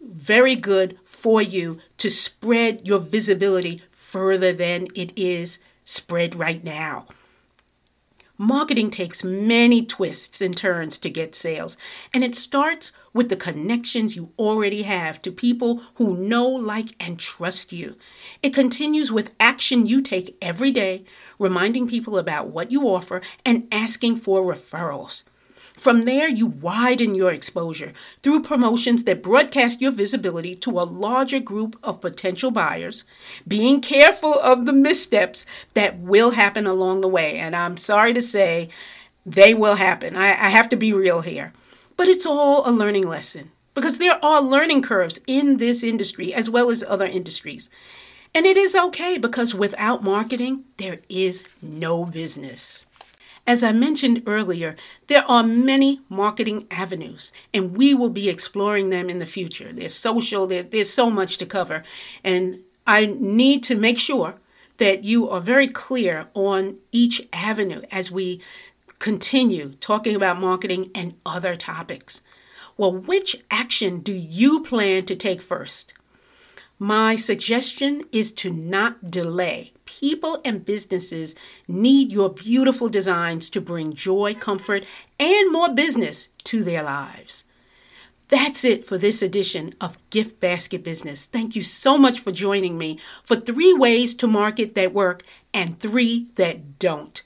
very 0.00 0.54
good 0.54 0.98
for 1.04 1.42
you 1.42 1.78
to 1.98 2.10
spread 2.10 2.86
your 2.86 2.98
visibility 2.98 3.82
further 3.90 4.52
than 4.52 4.88
it 4.94 5.12
is 5.16 5.58
spread 5.84 6.34
right 6.34 6.62
now. 6.62 7.06
Marketing 8.38 8.90
takes 8.90 9.24
many 9.24 9.82
twists 9.82 10.42
and 10.42 10.54
turns 10.54 10.98
to 10.98 11.08
get 11.08 11.34
sales, 11.34 11.78
and 12.12 12.22
it 12.22 12.34
starts 12.34 12.92
with 13.14 13.30
the 13.30 13.36
connections 13.36 14.14
you 14.14 14.30
already 14.38 14.82
have 14.82 15.22
to 15.22 15.32
people 15.32 15.82
who 15.94 16.18
know, 16.18 16.46
like, 16.46 16.94
and 17.00 17.18
trust 17.18 17.72
you. 17.72 17.96
It 18.42 18.52
continues 18.52 19.10
with 19.10 19.34
action 19.40 19.86
you 19.86 20.02
take 20.02 20.36
every 20.42 20.70
day, 20.70 21.06
reminding 21.38 21.88
people 21.88 22.18
about 22.18 22.48
what 22.48 22.70
you 22.70 22.82
offer 22.82 23.22
and 23.42 23.66
asking 23.72 24.16
for 24.16 24.42
referrals. 24.42 25.24
From 25.76 26.06
there, 26.06 26.26
you 26.26 26.46
widen 26.46 27.14
your 27.14 27.30
exposure 27.30 27.92
through 28.22 28.40
promotions 28.40 29.04
that 29.04 29.22
broadcast 29.22 29.82
your 29.82 29.90
visibility 29.90 30.54
to 30.54 30.70
a 30.70 30.88
larger 30.88 31.38
group 31.38 31.78
of 31.82 32.00
potential 32.00 32.50
buyers, 32.50 33.04
being 33.46 33.82
careful 33.82 34.32
of 34.40 34.64
the 34.64 34.72
missteps 34.72 35.44
that 35.74 35.98
will 35.98 36.30
happen 36.30 36.66
along 36.66 37.02
the 37.02 37.08
way. 37.08 37.36
And 37.36 37.54
I'm 37.54 37.76
sorry 37.76 38.14
to 38.14 38.22
say, 38.22 38.70
they 39.26 39.52
will 39.52 39.74
happen. 39.74 40.16
I, 40.16 40.28
I 40.28 40.48
have 40.48 40.70
to 40.70 40.76
be 40.76 40.94
real 40.94 41.20
here. 41.20 41.52
But 41.94 42.08
it's 42.08 42.24
all 42.24 42.66
a 42.66 42.72
learning 42.72 43.06
lesson 43.06 43.50
because 43.74 43.98
there 43.98 44.18
are 44.24 44.40
learning 44.40 44.80
curves 44.80 45.20
in 45.26 45.58
this 45.58 45.84
industry 45.84 46.32
as 46.32 46.48
well 46.48 46.70
as 46.70 46.82
other 46.82 47.06
industries. 47.06 47.68
And 48.34 48.46
it 48.46 48.56
is 48.56 48.74
okay 48.74 49.18
because 49.18 49.54
without 49.54 50.02
marketing, 50.02 50.64
there 50.78 51.00
is 51.10 51.44
no 51.60 52.06
business. 52.06 52.86
As 53.48 53.62
I 53.62 53.70
mentioned 53.70 54.24
earlier, 54.26 54.74
there 55.06 55.24
are 55.30 55.44
many 55.44 56.00
marketing 56.08 56.66
avenues, 56.68 57.32
and 57.54 57.76
we 57.76 57.94
will 57.94 58.10
be 58.10 58.28
exploring 58.28 58.90
them 58.90 59.08
in 59.08 59.18
the 59.18 59.26
future. 59.26 59.72
There's 59.72 59.94
social, 59.94 60.48
there, 60.48 60.64
there's 60.64 60.90
so 60.90 61.10
much 61.10 61.36
to 61.36 61.46
cover, 61.46 61.84
and 62.24 62.60
I 62.88 63.06
need 63.06 63.62
to 63.64 63.76
make 63.76 63.98
sure 63.98 64.34
that 64.78 65.04
you 65.04 65.30
are 65.30 65.40
very 65.40 65.68
clear 65.68 66.26
on 66.34 66.78
each 66.90 67.26
avenue 67.32 67.82
as 67.92 68.10
we 68.10 68.40
continue 68.98 69.74
talking 69.78 70.16
about 70.16 70.40
marketing 70.40 70.90
and 70.92 71.14
other 71.24 71.54
topics. 71.54 72.22
Well, 72.76 72.92
which 72.92 73.36
action 73.50 74.00
do 74.00 74.12
you 74.12 74.62
plan 74.62 75.04
to 75.04 75.14
take 75.14 75.40
first? 75.40 75.94
My 76.80 77.14
suggestion 77.14 78.02
is 78.10 78.32
to 78.32 78.50
not 78.52 79.10
delay 79.10 79.72
people 79.86 80.40
and 80.44 80.64
businesses 80.64 81.34
need 81.66 82.12
your 82.12 82.28
beautiful 82.28 82.88
designs 82.88 83.48
to 83.50 83.60
bring 83.60 83.94
joy, 83.94 84.34
comfort, 84.34 84.84
and 85.18 85.50
more 85.52 85.72
business 85.72 86.28
to 86.44 86.62
their 86.62 86.82
lives. 86.82 87.44
That's 88.28 88.64
it 88.64 88.84
for 88.84 88.98
this 88.98 89.22
edition 89.22 89.74
of 89.80 89.98
Gift 90.10 90.40
Basket 90.40 90.82
Business. 90.82 91.26
Thank 91.26 91.54
you 91.54 91.62
so 91.62 91.96
much 91.96 92.18
for 92.18 92.32
joining 92.32 92.76
me 92.76 92.98
for 93.22 93.36
three 93.36 93.72
ways 93.72 94.14
to 94.16 94.26
market 94.26 94.74
that 94.74 94.92
work 94.92 95.22
and 95.54 95.78
three 95.78 96.26
that 96.34 96.78
don't. 96.80 97.22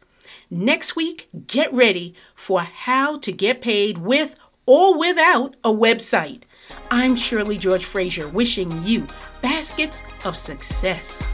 Next 0.50 0.96
week, 0.96 1.28
get 1.46 1.72
ready 1.72 2.14
for 2.34 2.60
how 2.60 3.16
to 3.18 3.32
get 3.32 3.62
paid 3.62 3.98
with 3.98 4.38
or 4.66 4.98
without 4.98 5.56
a 5.64 5.72
website. 5.72 6.42
I'm 6.90 7.16
Shirley 7.16 7.56
George 7.56 7.84
Frazier 7.84 8.28
wishing 8.28 8.70
you 8.84 9.06
baskets 9.42 10.02
of 10.24 10.36
success. 10.36 11.32